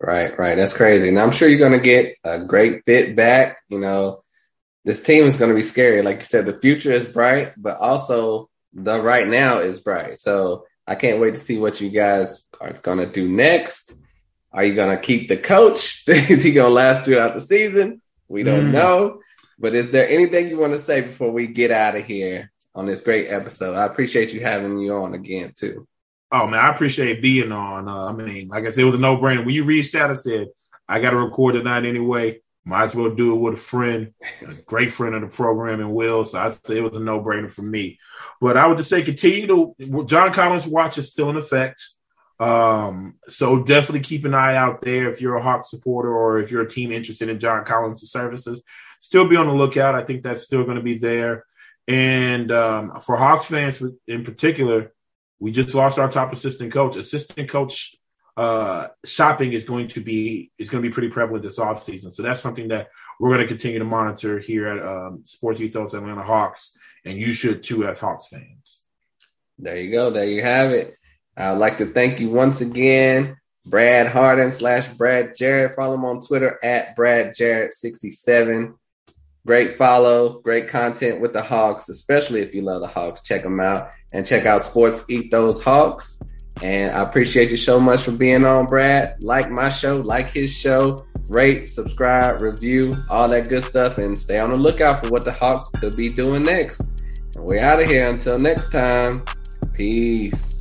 Right, 0.00 0.38
right. 0.38 0.56
That's 0.56 0.74
crazy. 0.74 1.08
And 1.08 1.18
I'm 1.18 1.32
sure 1.32 1.48
you're 1.48 1.58
going 1.58 1.72
to 1.72 1.78
get 1.78 2.16
a 2.24 2.44
great 2.44 2.84
fit 2.84 3.16
back. 3.16 3.58
You 3.68 3.80
know, 3.80 4.22
this 4.84 5.02
team 5.02 5.24
is 5.24 5.36
going 5.36 5.50
to 5.50 5.56
be 5.56 5.62
scary. 5.62 6.02
Like 6.02 6.20
you 6.20 6.26
said, 6.26 6.46
the 6.46 6.58
future 6.58 6.92
is 6.92 7.04
bright, 7.04 7.52
but 7.56 7.76
also 7.78 8.48
the 8.72 9.00
right 9.00 9.26
now 9.26 9.58
is 9.58 9.80
bright. 9.80 10.18
So 10.18 10.64
I 10.86 10.94
can't 10.94 11.20
wait 11.20 11.34
to 11.34 11.40
see 11.40 11.58
what 11.58 11.80
you 11.80 11.88
guys 11.90 12.45
are 12.60 12.72
going 12.72 12.98
to 12.98 13.06
do 13.06 13.28
next. 13.28 13.94
Are 14.52 14.64
you 14.64 14.74
going 14.74 14.94
to 14.94 15.02
keep 15.02 15.28
the 15.28 15.36
coach? 15.36 16.04
is 16.08 16.42
he 16.42 16.52
going 16.52 16.70
to 16.70 16.74
last 16.74 17.04
throughout 17.04 17.34
the 17.34 17.40
season? 17.40 18.00
We 18.28 18.42
don't 18.42 18.68
mm. 18.68 18.72
know. 18.72 19.20
But 19.58 19.74
is 19.74 19.90
there 19.90 20.08
anything 20.08 20.48
you 20.48 20.58
want 20.58 20.74
to 20.74 20.78
say 20.78 21.00
before 21.00 21.30
we 21.30 21.46
get 21.46 21.70
out 21.70 21.96
of 21.96 22.04
here 22.04 22.50
on 22.74 22.86
this 22.86 23.00
great 23.00 23.28
episode? 23.28 23.74
I 23.74 23.86
appreciate 23.86 24.32
you 24.32 24.40
having 24.40 24.78
me 24.78 24.90
on 24.90 25.14
again, 25.14 25.52
too. 25.56 25.86
Oh, 26.32 26.46
man, 26.46 26.64
I 26.64 26.68
appreciate 26.68 27.22
being 27.22 27.52
on. 27.52 27.88
Uh, 27.88 28.06
I 28.06 28.12
mean, 28.12 28.48
like 28.48 28.64
I 28.64 28.70
said, 28.70 28.82
it 28.82 28.86
was 28.86 28.96
a 28.96 28.98
no 28.98 29.16
brainer. 29.16 29.44
When 29.44 29.54
you 29.54 29.64
reached 29.64 29.94
out, 29.94 30.10
I 30.10 30.14
said, 30.14 30.48
I 30.88 31.00
got 31.00 31.10
to 31.10 31.16
record 31.16 31.54
tonight 31.54 31.84
anyway. 31.84 32.40
Might 32.64 32.84
as 32.84 32.94
well 32.96 33.14
do 33.14 33.34
it 33.34 33.38
with 33.38 33.54
a 33.54 33.58
friend, 33.58 34.12
a 34.42 34.54
great 34.54 34.90
friend 34.90 35.14
of 35.14 35.20
the 35.20 35.28
program, 35.28 35.78
and 35.78 35.94
Will. 35.94 36.24
So 36.24 36.40
I 36.40 36.48
say 36.48 36.78
it 36.78 36.82
was 36.82 36.96
a 36.96 37.00
no 37.00 37.20
brainer 37.20 37.50
for 37.50 37.62
me. 37.62 37.98
But 38.40 38.56
I 38.56 38.66
would 38.66 38.76
just 38.76 38.90
say 38.90 39.02
continue 39.02 39.46
to 39.46 40.04
John 40.04 40.32
Collins 40.32 40.66
watch 40.66 40.98
is 40.98 41.08
still 41.08 41.30
in 41.30 41.36
effect. 41.36 41.80
Um, 42.38 43.14
so 43.28 43.62
definitely 43.62 44.00
keep 44.00 44.24
an 44.24 44.34
eye 44.34 44.56
out 44.56 44.80
there 44.80 45.08
if 45.08 45.20
you're 45.20 45.36
a 45.36 45.42
Hawk 45.42 45.64
supporter 45.64 46.14
or 46.14 46.38
if 46.38 46.50
you're 46.50 46.62
a 46.62 46.68
team 46.68 46.92
interested 46.92 47.28
in 47.28 47.38
John 47.38 47.64
Collins' 47.64 48.10
services. 48.10 48.62
Still 49.00 49.26
be 49.28 49.36
on 49.36 49.46
the 49.46 49.54
lookout. 49.54 49.94
I 49.94 50.04
think 50.04 50.22
that's 50.22 50.42
still 50.42 50.64
going 50.64 50.76
to 50.76 50.82
be 50.82 50.98
there. 50.98 51.44
And 51.88 52.50
um, 52.50 53.00
for 53.00 53.16
Hawks 53.16 53.46
fans 53.46 53.82
in 54.06 54.24
particular, 54.24 54.92
we 55.38 55.52
just 55.52 55.74
lost 55.74 55.98
our 55.98 56.10
top 56.10 56.32
assistant 56.32 56.72
coach. 56.72 56.96
Assistant 56.96 57.48
coach 57.48 57.94
uh, 58.36 58.88
shopping 59.04 59.52
is 59.52 59.64
going 59.64 59.88
to 59.88 60.00
be 60.00 60.50
is 60.58 60.68
going 60.68 60.82
to 60.82 60.88
be 60.88 60.92
pretty 60.92 61.08
prevalent 61.08 61.42
this 61.42 61.58
offseason. 61.58 62.12
So 62.12 62.22
that's 62.22 62.40
something 62.40 62.68
that 62.68 62.88
we're 63.18 63.30
going 63.30 63.40
to 63.40 63.46
continue 63.46 63.78
to 63.78 63.84
monitor 63.84 64.38
here 64.38 64.66
at 64.66 64.84
um, 64.86 65.24
Sports 65.24 65.60
Ethos 65.60 65.94
Atlanta 65.94 66.22
Hawks, 66.22 66.76
and 67.04 67.16
you 67.16 67.32
should 67.32 67.62
too 67.62 67.86
as 67.86 67.98
Hawks 67.98 68.28
fans. 68.28 68.82
There 69.58 69.80
you 69.80 69.90
go. 69.90 70.10
There 70.10 70.28
you 70.28 70.42
have 70.42 70.72
it. 70.72 70.96
I'd 71.36 71.58
like 71.58 71.78
to 71.78 71.86
thank 71.86 72.18
you 72.20 72.30
once 72.30 72.60
again, 72.60 73.36
Brad 73.66 74.06
Harden 74.06 74.50
slash 74.50 74.88
Brad 74.88 75.34
Jarrett. 75.36 75.74
Follow 75.76 75.94
him 75.94 76.04
on 76.04 76.20
Twitter 76.20 76.58
at 76.62 76.96
Brad 76.96 77.34
Jarrett67. 77.34 78.74
Great 79.46 79.76
follow, 79.76 80.40
great 80.40 80.68
content 80.68 81.20
with 81.20 81.32
the 81.32 81.42
Hawks, 81.42 81.88
especially 81.88 82.40
if 82.40 82.52
you 82.52 82.62
love 82.62 82.80
the 82.80 82.88
Hawks. 82.88 83.20
Check 83.22 83.42
them 83.42 83.60
out 83.60 83.90
and 84.12 84.26
check 84.26 84.44
out 84.44 84.62
Sports 84.62 85.04
Ethos 85.08 85.62
Hawks. 85.62 86.20
And 86.62 86.94
I 86.94 87.02
appreciate 87.02 87.50
you 87.50 87.56
so 87.56 87.78
much 87.78 88.02
for 88.02 88.12
being 88.12 88.44
on, 88.44 88.66
Brad. 88.66 89.22
Like 89.22 89.50
my 89.50 89.68
show, 89.68 89.98
like 89.98 90.30
his 90.30 90.52
show, 90.52 90.98
rate, 91.28 91.68
subscribe, 91.68 92.40
review, 92.40 92.94
all 93.10 93.28
that 93.28 93.48
good 93.48 93.62
stuff, 93.62 93.98
and 93.98 94.18
stay 94.18 94.38
on 94.38 94.50
the 94.50 94.56
lookout 94.56 95.04
for 95.04 95.12
what 95.12 95.24
the 95.24 95.32
Hawks 95.32 95.68
could 95.68 95.96
be 95.96 96.08
doing 96.08 96.42
next. 96.42 96.80
And 97.36 97.44
we're 97.44 97.60
out 97.60 97.80
of 97.80 97.88
here 97.88 98.08
until 98.08 98.38
next 98.38 98.72
time. 98.72 99.22
Peace. 99.74 100.55